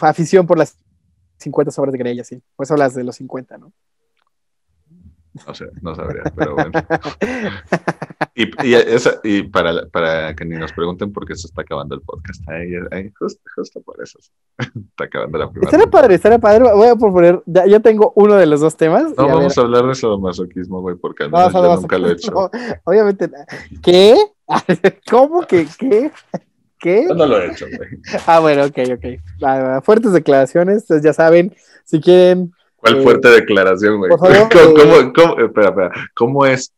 [0.00, 0.76] afición por las
[1.38, 2.40] 50 sobras de Grey, así.
[2.54, 3.72] Pues hablas de los 50, ¿no?
[5.46, 6.70] No sé, no sabría, pero bueno.
[8.36, 8.50] Y,
[9.24, 12.42] y, para, para, que ni nos pregunten por qué se está acabando el podcast.
[12.48, 12.72] Ahí,
[13.16, 14.18] justo, por eso.
[14.58, 15.70] está acabando la primera.
[15.70, 16.64] Estará padre, estará padre.
[16.72, 19.04] Voy a proponer, ya, ya tengo uno de los dos temas.
[19.16, 22.50] No, vamos a, hablar de sadomasoquismo, güey, porque no, yo nunca lo he hecho.
[22.84, 23.30] obviamente.
[23.82, 24.16] ¿Qué?
[25.10, 26.10] ¿Cómo que qué?
[26.78, 27.06] ¿Qué?
[27.08, 27.88] Yo no lo he hecho, güey.
[28.26, 29.82] Ah, bueno, ok, ok.
[29.84, 31.54] fuertes declaraciones, entonces ya saben,
[31.84, 32.52] si quieren.
[32.84, 34.10] ¿Cuál fuerte eh, declaración, güey?
[34.18, 36.72] ¿Cómo, eh, cómo, espera, espera, ¿cómo es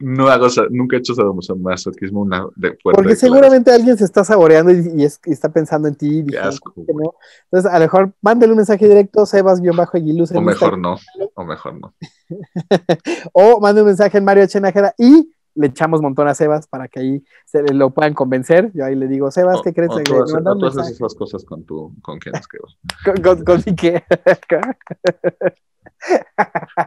[0.00, 4.70] no hago, nunca he hecho sadomasoquismo una de fuerte Porque seguramente alguien se está saboreando
[4.70, 6.24] y, está pensando en ti.
[6.28, 10.30] Qué asco, Entonces, a lo mejor mándale un mensaje directo, Sebas-Aguiluz.
[10.36, 10.96] O mejor no,
[11.34, 11.94] o mejor no.
[13.32, 17.00] o mande un mensaje en Mario Echenajera y le echamos montón a Sebas para que
[17.00, 18.70] ahí se lo puedan convencer.
[18.74, 19.90] Yo ahí le digo, Sebas, ¿qué crees?
[19.90, 22.58] O, tú, esas cosas con tu, con quién es que
[23.04, 24.04] con, con, con qué.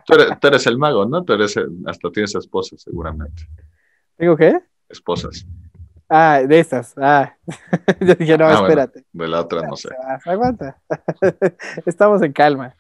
[0.06, 1.24] Tú eres, el mago, ¿no?
[1.24, 1.56] Tú eres
[1.86, 3.44] hasta tienes esposas, seguramente.
[4.16, 4.58] ¿Tengo qué?
[4.88, 5.46] Esposas.
[6.14, 6.94] Ah, de estas.
[6.98, 7.38] Ah,
[8.02, 9.06] yo dije, no, ah, espérate.
[9.14, 9.88] de la otra no sé.
[10.26, 10.78] Aguanta.
[11.86, 12.76] Estamos en calma.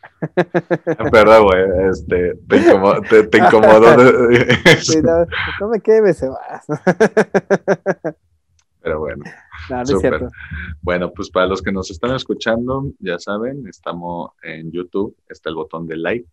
[1.09, 2.59] Perdón, güey, este, te,
[3.23, 3.39] te
[5.01, 5.25] no,
[5.61, 6.65] no, me quemes, Sebas.
[8.81, 9.23] Pero bueno.
[10.81, 15.55] Bueno, pues para los que nos están escuchando, ya saben, estamos en YouTube, está el
[15.55, 16.27] botón de like.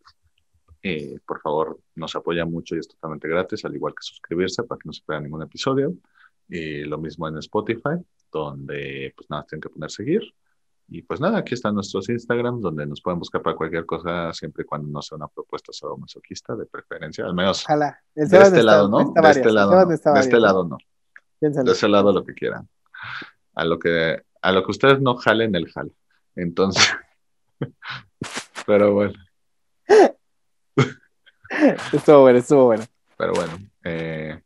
[0.83, 4.81] Eh, por favor, nos apoya mucho y es totalmente gratis, al igual que suscribirse para
[4.81, 5.95] que no se pierda ningún episodio.
[6.49, 7.97] Y lo mismo en Spotify,
[8.33, 10.23] donde pues nada, tienen que poner seguir.
[10.91, 14.63] Y pues nada, aquí están nuestros Instagram, donde nos pueden buscar para cualquier cosa, siempre
[14.63, 17.67] y cuando no sea una propuesta sadomasoquista, de preferencia, al menos
[18.15, 19.13] de este lado, ¿no?
[19.13, 19.87] De este lado, no.
[19.87, 20.79] De este lado no.
[21.41, 22.67] De ese lado lo que quieran.
[23.55, 25.93] A lo que, a lo que ustedes no jalen el jal.
[26.35, 26.91] Entonces,
[28.67, 29.15] pero bueno.
[31.93, 32.85] Estuvo bueno, estuvo bueno.
[33.17, 33.53] Pero bueno,
[33.85, 34.41] eh,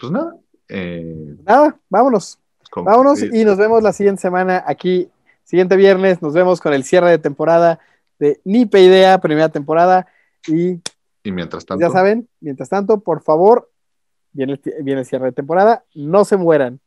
[0.00, 0.34] pues nada.
[0.68, 2.38] Eh, nada, vámonos.
[2.74, 5.10] vámonos y nos vemos la siguiente semana aquí,
[5.44, 6.22] siguiente viernes.
[6.22, 7.80] Nos vemos con el cierre de temporada
[8.18, 10.06] de Nipe Idea, primera temporada.
[10.46, 10.80] Y,
[11.22, 11.80] y mientras tanto.
[11.80, 13.70] Ya saben, mientras tanto, por favor,
[14.32, 16.80] viene el, viene el cierre de temporada, no se mueran.